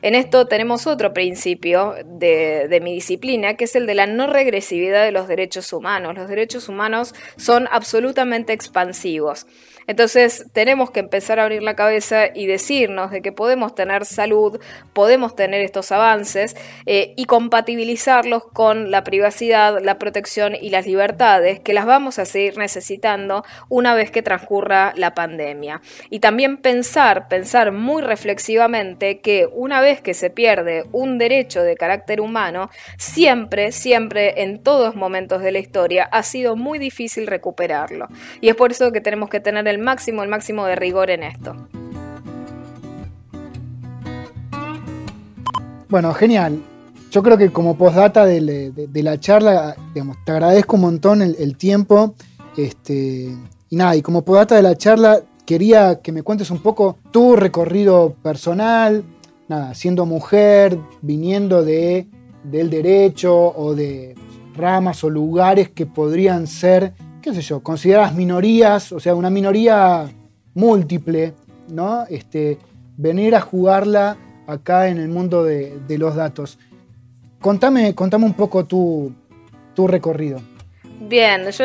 En 0.01 0.15
esto 0.15 0.47
tenemos 0.47 0.87
otro 0.87 1.13
principio 1.13 1.97
de, 2.05 2.81
mi 2.81 2.95
disciplina, 2.95 3.55
que 3.55 3.65
es 3.65 3.75
el 3.75 3.85
de 3.85 3.97
la 3.97 4.07
no 4.07 4.29
regresividad 4.29 5.05
de 5.05 5.11
los 5.11 5.27
derechos 5.27 5.73
humanos. 5.73 6.15
Los 6.15 6.29
derechos 6.29 6.69
humanos 6.69 7.17
son 7.37 7.67
absolutamente 7.73 8.53
expansivos. 8.53 9.49
Entonces 9.87 10.47
tenemos 10.53 10.91
que 10.91 11.01
empezar 11.01 11.39
a 11.39 11.45
abrir 11.45 11.63
la 11.63 11.77
cabeza 11.77 12.27
y 12.35 12.47
decirnos 12.47 13.11
de 13.11 13.23
que 13.23 13.33
podemos 13.33 13.75
tener 13.75 14.05
salud, 14.05 14.61
podemos 14.93 15.37
tener 15.37 15.61
estos 15.61 15.93
avances 15.93 16.57
eh, 16.87 17.15
y 17.17 17.27
compatibilizarlos 17.27 18.45
con 18.45 18.91
la 18.91 19.05
privacidad, 19.05 19.81
la 19.83 19.99
protección 19.99 20.55
y 20.61 20.71
las 20.71 20.87
libertades 20.87 21.61
que 21.61 21.73
las 21.73 21.87
vamos 21.87 22.19
a 22.19 22.25
seguir 22.25 22.59
necesitando 22.59 23.45
una 23.69 23.95
vez 23.95 24.11
que 24.11 24.23
transcurra 24.23 24.93
la 24.97 25.15
pandemia. 25.15 25.81
Y 26.11 26.21
también 26.21 26.57
pensar, 26.59 27.29
pensar 27.29 27.73
muy 27.73 28.03
reflexivamente 28.03 29.21
que 29.21 29.49
una 29.53 29.81
vez 29.81 30.01
que 30.01 30.15
se 30.15 30.31
pierde 30.31 30.85
un 30.93 31.19
derecho 31.19 31.63
de 31.63 31.77
carácter 31.77 32.21
humano, 32.21 32.71
siempre, 32.99 33.73
siempre, 33.73 34.43
en 34.43 34.63
todos 34.63 34.97
momentos 34.97 35.43
de 35.43 35.53
la 35.53 35.59
historia, 35.59 36.05
ha 36.05 36.23
sido 36.23 36.57
muy 36.57 36.79
difícil 36.79 37.27
recuperarlo. 37.27 38.09
Y 38.41 38.49
es 38.49 38.57
por 38.57 38.73
eso 38.73 38.93
que 38.93 39.01
tenemos 39.01 39.29
que 39.29 39.41
tener 39.41 39.69
el 39.77 39.83
máximo, 39.83 40.23
el 40.25 40.29
máximo 40.29 40.67
de 40.67 40.75
rigor 40.75 41.11
en 41.11 41.23
esto. 41.23 41.55
Bueno, 45.89 46.13
genial. 46.15 46.61
Yo 47.13 47.23
creo 47.23 47.39
que 47.39 47.53
como 47.53 47.79
postdata 47.79 48.27
de, 48.27 48.73
la 48.93 49.21
charla, 49.21 49.77
digamos, 49.95 50.17
te 50.25 50.33
agradezco 50.33 50.77
un 50.77 50.83
montón 50.83 51.23
el, 51.23 51.57
tiempo. 51.57 52.15
Este, 52.57 53.33
y 53.71 53.77
nada, 53.77 53.95
y 53.95 54.03
como 54.03 54.23
postdata 54.23 54.57
de 54.57 54.63
la 54.63 54.77
charla, 54.77 55.21
quería 55.47 56.01
que 56.03 56.11
me 56.11 56.23
cuentes 56.23 56.51
un 56.51 56.59
poco 56.59 56.99
tu 57.13 57.37
recorrido 57.37 58.15
personal, 58.23 59.05
nada, 59.49 59.75
siendo 59.75 60.05
mujer, 60.05 60.79
viniendo 61.03 61.65
de, 61.65 62.09
del 62.43 62.69
derecho 62.69 63.35
o 63.35 63.75
de 63.75 64.15
ramas 64.57 65.05
o 65.05 65.11
lugares 65.11 65.71
que 65.71 65.87
podrían 65.87 66.47
ser, 66.47 66.95
qué 67.27 67.35
sé 67.35 67.41
yo, 67.41 67.61
consideradas 67.61 68.15
minorías, 68.15 68.93
o 68.93 69.01
sea, 69.01 69.17
una 69.17 69.31
minoría 69.31 70.09
múltiple, 70.55 71.35
¿no? 71.69 72.05
Este, 72.09 72.57
venir 72.97 73.35
a 73.35 73.41
jugarla 73.41 74.17
acá 74.47 74.87
en 74.87 74.99
el 74.99 75.09
mundo 75.09 75.43
de, 75.43 75.77
los 75.99 76.15
datos. 76.15 76.57
Contame, 77.41 77.97
contame 77.97 78.27
un 78.27 78.35
poco 78.35 78.65
tu, 78.65 79.13
recorrido. 79.77 80.41
Bien, 81.01 81.51
yo 81.51 81.65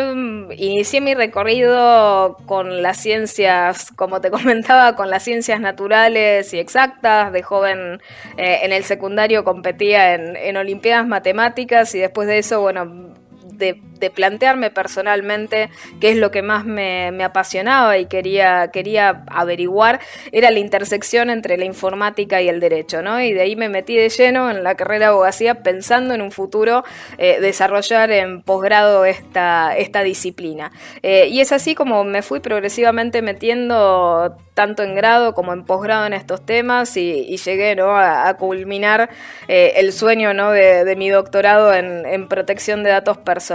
inicié 0.56 1.00
mi 1.00 1.14
recorrido 1.14 2.38
con 2.48 2.82
las 2.82 2.98
ciencias, 2.98 3.92
como 3.92 4.20
te 4.20 4.32
comentaba, 4.32 4.96
con 4.96 5.12
las 5.12 5.22
ciencias 5.22 5.62
naturales 5.62 6.52
y 6.56 6.58
exactas. 6.58 7.32
De 7.32 7.44
joven 7.44 8.02
eh, 8.36 8.62
en 8.64 8.74
el 8.74 8.84
secundario 8.84 9.44
competía 9.44 10.16
en 10.16 10.58
Olimpiadas 10.58 11.06
Matemáticas 11.06 11.94
y 11.94 12.00
después 12.00 12.28
de 12.28 12.40
eso, 12.40 12.62
bueno, 12.62 13.21
de, 13.62 13.80
plantearme 14.16 14.72
personalmente 14.72 15.70
qué 16.00 16.10
es 16.10 16.18
lo 16.18 16.32
que 16.32 16.42
más 16.42 16.66
me, 16.66 17.24
apasionaba 17.24 18.00
y 18.00 18.08
quería, 18.08 18.72
quería 18.74 19.24
averiguar, 19.28 20.00
era 20.32 20.50
la 20.50 20.58
intersección 20.58 21.30
entre 21.30 21.56
la 21.56 21.66
informática 21.66 22.42
y 22.42 22.50
el 22.50 22.60
derecho, 22.60 23.04
¿no? 23.04 23.22
Y 23.22 23.32
de 23.32 23.42
ahí 23.42 23.56
me 23.56 23.70
metí 23.70 23.96
de 23.96 24.10
lleno 24.10 24.50
en 24.50 24.64
la 24.64 24.74
carrera 24.74 25.06
de 25.06 25.12
abogacía 25.12 25.62
pensando 25.62 26.16
en 26.16 26.22
un 26.24 26.32
futuro 26.32 26.84
eh, 27.20 27.40
desarrollar 27.40 28.12
en 28.12 28.42
posgrado 28.42 29.06
esta, 29.06 29.78
esta 29.78 30.02
disciplina. 30.02 30.72
Eh, 31.04 31.28
y 31.28 31.40
es 31.40 31.52
así 31.52 31.76
como 31.76 32.04
me 32.04 32.24
fui 32.24 32.40
progresivamente 32.40 33.22
metiendo 33.22 34.36
tanto 34.54 34.84
en 34.84 34.96
grado 34.96 35.34
como 35.34 35.54
en 35.54 35.64
posgrado 35.64 36.06
en 36.06 36.14
estos 36.14 36.46
temas 36.46 36.98
y, 36.98 37.38
llegué 37.38 37.76
¿no? 37.76 37.98
a, 37.98 38.34
culminar 38.36 39.10
eh, 39.48 39.74
el 39.78 39.94
sueño 39.94 40.34
¿no? 40.34 40.52
de, 40.52 40.96
mi 40.96 41.10
doctorado 41.10 41.74
en, 41.74 42.28
protección 42.28 42.84
de 42.84 42.92
datos 42.92 43.18
personales. 43.18 43.51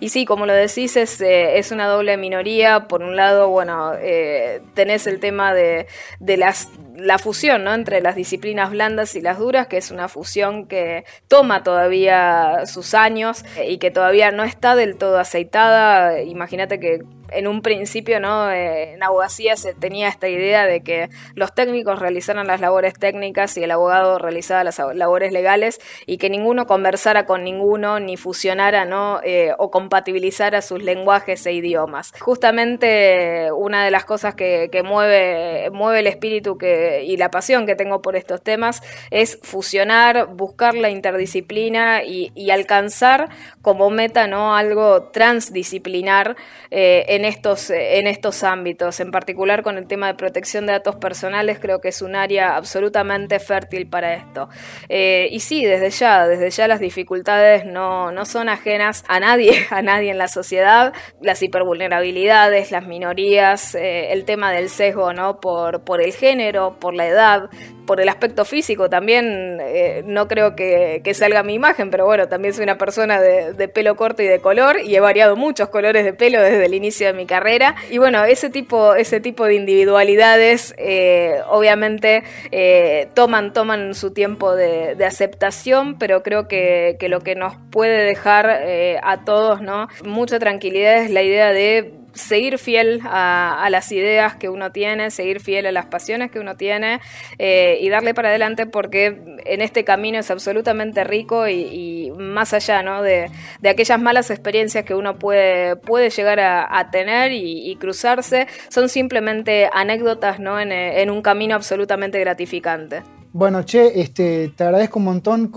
Y 0.00 0.08
sí, 0.08 0.24
como 0.24 0.46
lo 0.46 0.52
decís, 0.52 0.96
es, 0.96 1.20
eh, 1.20 1.58
es 1.58 1.72
una 1.72 1.86
doble 1.86 2.16
minoría. 2.16 2.88
Por 2.88 3.02
un 3.02 3.16
lado, 3.16 3.48
bueno, 3.48 3.92
eh, 3.98 4.62
tenés 4.74 5.06
el 5.06 5.20
tema 5.20 5.54
de, 5.54 5.86
de 6.18 6.36
las 6.36 6.70
la 6.94 7.18
fusión 7.18 7.64
¿no? 7.64 7.74
entre 7.74 8.00
las 8.00 8.14
disciplinas 8.14 8.70
blandas 8.70 9.14
y 9.14 9.20
las 9.20 9.38
duras, 9.38 9.66
que 9.66 9.76
es 9.76 9.90
una 9.90 10.08
fusión 10.08 10.66
que 10.66 11.04
toma 11.28 11.62
todavía 11.62 12.66
sus 12.66 12.94
años 12.94 13.44
y 13.66 13.78
que 13.78 13.90
todavía 13.90 14.30
no 14.30 14.44
está 14.44 14.74
del 14.74 14.96
todo 14.96 15.18
aceitada. 15.18 16.22
Imagínate 16.22 16.80
que 16.80 17.00
en 17.32 17.46
un 17.46 17.62
principio, 17.62 18.20
¿no? 18.20 18.50
Eh, 18.50 18.94
en 18.94 19.02
abogacía 19.02 19.56
se 19.56 19.74
tenía 19.74 20.08
esta 20.08 20.28
idea 20.28 20.66
de 20.66 20.82
que 20.82 21.08
los 21.34 21.54
técnicos 21.54 21.98
realizaran 21.98 22.46
las 22.46 22.60
labores 22.60 22.94
técnicas 22.94 23.56
y 23.56 23.62
el 23.62 23.70
abogado 23.70 24.18
realizaba 24.18 24.64
las 24.64 24.80
labores 24.94 25.32
legales 25.32 25.80
y 26.06 26.18
que 26.18 26.30
ninguno 26.30 26.66
conversara 26.66 27.26
con 27.26 27.44
ninguno 27.44 28.00
ni 28.00 28.16
fusionara, 28.16 28.84
¿no? 28.84 29.20
Eh, 29.22 29.52
o 29.58 29.70
compatibilizara 29.70 30.62
sus 30.62 30.82
lenguajes 30.82 31.44
e 31.46 31.52
idiomas. 31.52 32.12
Justamente 32.20 33.50
una 33.52 33.84
de 33.84 33.90
las 33.90 34.04
cosas 34.04 34.34
que, 34.34 34.68
mueve, 34.84 35.70
mueve 35.70 36.00
el 36.00 36.06
espíritu 36.06 36.58
que, 36.58 36.89
y 37.04 37.16
la 37.16 37.30
pasión 37.30 37.66
que 37.66 37.74
tengo 37.74 38.02
por 38.02 38.16
estos 38.16 38.42
temas 38.42 38.82
es 39.10 39.38
fusionar, 39.42 40.26
buscar 40.34 40.74
la 40.74 40.90
interdisciplina 40.90 42.02
y, 42.02 42.30
alcanzar 42.50 43.28
como 43.62 43.90
meta, 43.90 44.26
¿no? 44.26 44.56
Algo 44.56 45.04
transdisciplinar 45.04 46.36
eh, 46.72 47.04
en 47.08 47.24
estos, 47.24 47.70
en 47.70 48.08
estos 48.08 48.42
ámbitos, 48.42 48.98
en 48.98 49.12
particular 49.12 49.62
con 49.62 49.78
el 49.78 49.86
tema 49.86 50.08
de 50.08 50.14
protección 50.14 50.66
de 50.66 50.72
datos 50.72 50.96
personales, 50.96 51.58
creo 51.60 51.80
que 51.80 51.88
es 51.88 52.02
un 52.02 52.16
área 52.16 52.56
absolutamente 52.56 53.38
fértil 53.38 53.86
para 53.86 54.14
esto. 54.14 54.48
Eh, 54.88 55.28
y 55.30 55.40
sí, 55.40 55.64
desde 55.64 55.90
ya, 55.90 56.26
desde 56.26 56.50
ya 56.50 56.66
las 56.66 56.80
dificultades 56.80 57.64
no, 57.64 58.10
no 58.10 58.24
son 58.24 58.48
ajenas 58.48 59.04
a 59.08 59.20
nadie, 59.20 59.66
a 59.70 59.82
nadie 59.82 60.10
en 60.10 60.18
la 60.18 60.28
sociedad, 60.28 60.92
las 61.20 61.42
hipervulnerabilidades, 61.42 62.70
las 62.70 62.86
minorías, 62.86 63.74
eh, 63.74 64.12
el 64.12 64.24
tema 64.24 64.52
del 64.52 64.68
sesgo, 64.68 65.12
¿no? 65.12 65.40
Por, 65.40 65.82
por 65.84 66.00
el 66.00 66.12
género, 66.12 66.69
por 66.78 66.94
la 66.94 67.06
edad, 67.06 67.50
por 67.86 68.00
el 68.00 68.08
aspecto 68.08 68.44
físico 68.44 68.88
también 68.88 69.58
eh, 69.60 70.02
no 70.06 70.28
creo 70.28 70.54
que, 70.54 71.02
salga 71.12 71.42
mi 71.42 71.54
imagen, 71.54 71.90
pero 71.90 72.06
bueno, 72.06 72.28
también 72.28 72.54
soy 72.54 72.62
una 72.62 72.78
persona 72.78 73.20
de, 73.20 73.68
pelo 73.68 73.96
corto 73.96 74.22
y 74.22 74.26
de 74.26 74.40
color 74.40 74.80
y 74.80 74.94
he 74.94 75.00
variado 75.00 75.34
muchos 75.34 75.68
colores 75.70 76.04
de 76.04 76.12
pelo 76.12 76.40
desde 76.40 76.66
el 76.66 76.74
inicio 76.74 77.08
de 77.08 77.14
mi 77.14 77.26
carrera. 77.26 77.74
Y 77.90 77.98
bueno, 77.98 78.24
ese 78.24 78.48
tipo, 78.48 78.94
ese 78.94 79.20
tipo 79.20 79.44
de 79.44 79.54
individualidades 79.54 80.72
eh, 80.78 81.40
obviamente 81.48 82.22
eh, 82.52 83.08
toman, 83.14 83.52
toman 83.52 83.94
su 83.94 84.12
tiempo 84.12 84.54
de, 84.54 84.96
aceptación, 85.04 85.98
pero 85.98 86.22
creo 86.22 86.46
que, 86.46 86.96
que, 87.00 87.08
lo 87.08 87.20
que 87.20 87.34
nos 87.34 87.54
puede 87.72 88.04
dejar 88.04 88.62
a 89.02 89.24
todos 89.24 89.60
¿no? 89.60 89.88
mucha 90.04 90.38
tranquilidad 90.38 90.98
es 90.98 91.10
la 91.10 91.22
idea 91.22 91.52
de 91.52 91.99
seguir 92.12 92.58
fiel 92.58 93.00
a, 93.04 93.68
las 93.70 93.92
ideas 93.92 94.36
que 94.36 94.48
uno 94.48 94.72
tiene, 94.72 95.10
seguir 95.10 95.40
fiel 95.40 95.66
a 95.66 95.72
las 95.72 95.86
pasiones 95.86 96.30
que 96.30 96.40
uno 96.40 96.56
tiene 96.56 97.00
eh, 97.38 97.78
y 97.80 97.88
darle 97.88 98.14
para 98.14 98.28
adelante 98.28 98.66
porque 98.66 99.38
en 99.44 99.60
este 99.60 99.84
camino 99.84 100.18
es 100.18 100.30
absolutamente 100.30 101.04
rico 101.04 101.48
y, 101.48 102.12
más 102.18 102.52
allá 102.52 102.82
¿no? 102.82 103.02
de, 103.02 103.30
aquellas 103.68 104.00
malas 104.00 104.30
experiencias 104.30 104.84
que 104.84 104.94
uno 104.94 105.18
puede, 105.18 105.76
puede 105.76 106.10
llegar 106.10 106.40
a, 106.40 106.90
tener 106.90 107.32
y, 107.32 107.76
cruzarse, 107.76 108.46
son 108.68 108.88
simplemente 108.88 109.68
anécdotas 109.72 110.40
¿no? 110.40 110.58
en, 110.58 111.10
un 111.10 111.22
camino 111.22 111.54
absolutamente 111.54 112.18
gratificante. 112.18 113.02
Bueno, 113.32 113.62
Che, 113.62 114.00
este, 114.00 114.48
te 114.56 114.64
agradezco 114.64 114.98
un 114.98 115.04
montón 115.04 115.52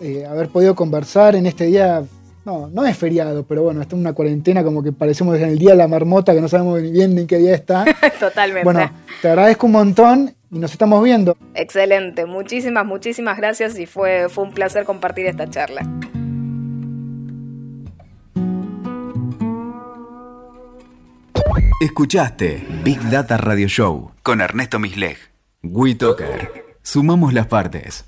eh, 0.00 0.24
haber 0.24 0.48
podido 0.48 0.74
conversar 0.74 1.36
en 1.36 1.46
este 1.46 1.66
día 1.66 2.02
no, 2.44 2.68
no 2.68 2.86
es 2.86 2.96
feriado, 2.96 3.44
pero 3.44 3.62
bueno, 3.62 3.82
está 3.82 3.94
en 3.94 4.00
una 4.00 4.12
cuarentena 4.12 4.64
como 4.64 4.82
que 4.82 4.92
parecemos 4.92 5.36
en 5.36 5.50
el 5.50 5.58
día 5.58 5.70
de 5.70 5.76
la 5.76 5.88
marmota, 5.88 6.32
que 6.32 6.40
no 6.40 6.48
sabemos 6.48 6.80
bien 6.82 7.14
ni 7.14 7.26
qué 7.26 7.38
día 7.38 7.54
está. 7.54 7.84
Totalmente. 8.20 8.64
Bueno, 8.64 8.90
te 9.20 9.28
agradezco 9.28 9.66
un 9.66 9.72
montón 9.72 10.34
y 10.50 10.58
nos 10.58 10.72
estamos 10.72 11.02
viendo. 11.04 11.36
Excelente, 11.54 12.26
muchísimas, 12.26 12.86
muchísimas 12.86 13.36
gracias 13.36 13.78
y 13.78 13.86
fue, 13.86 14.28
fue 14.28 14.44
un 14.44 14.52
placer 14.52 14.84
compartir 14.84 15.26
esta 15.26 15.48
charla. 15.48 15.82
Escuchaste 21.80 22.66
Big 22.84 23.00
Data 23.10 23.38
Radio 23.38 23.66
Show 23.66 24.12
con 24.22 24.40
Ernesto 24.42 24.78
Misleg. 24.78 25.16
WeToker. 25.62 26.76
Sumamos 26.82 27.32
las 27.32 27.46
partes. 27.46 28.04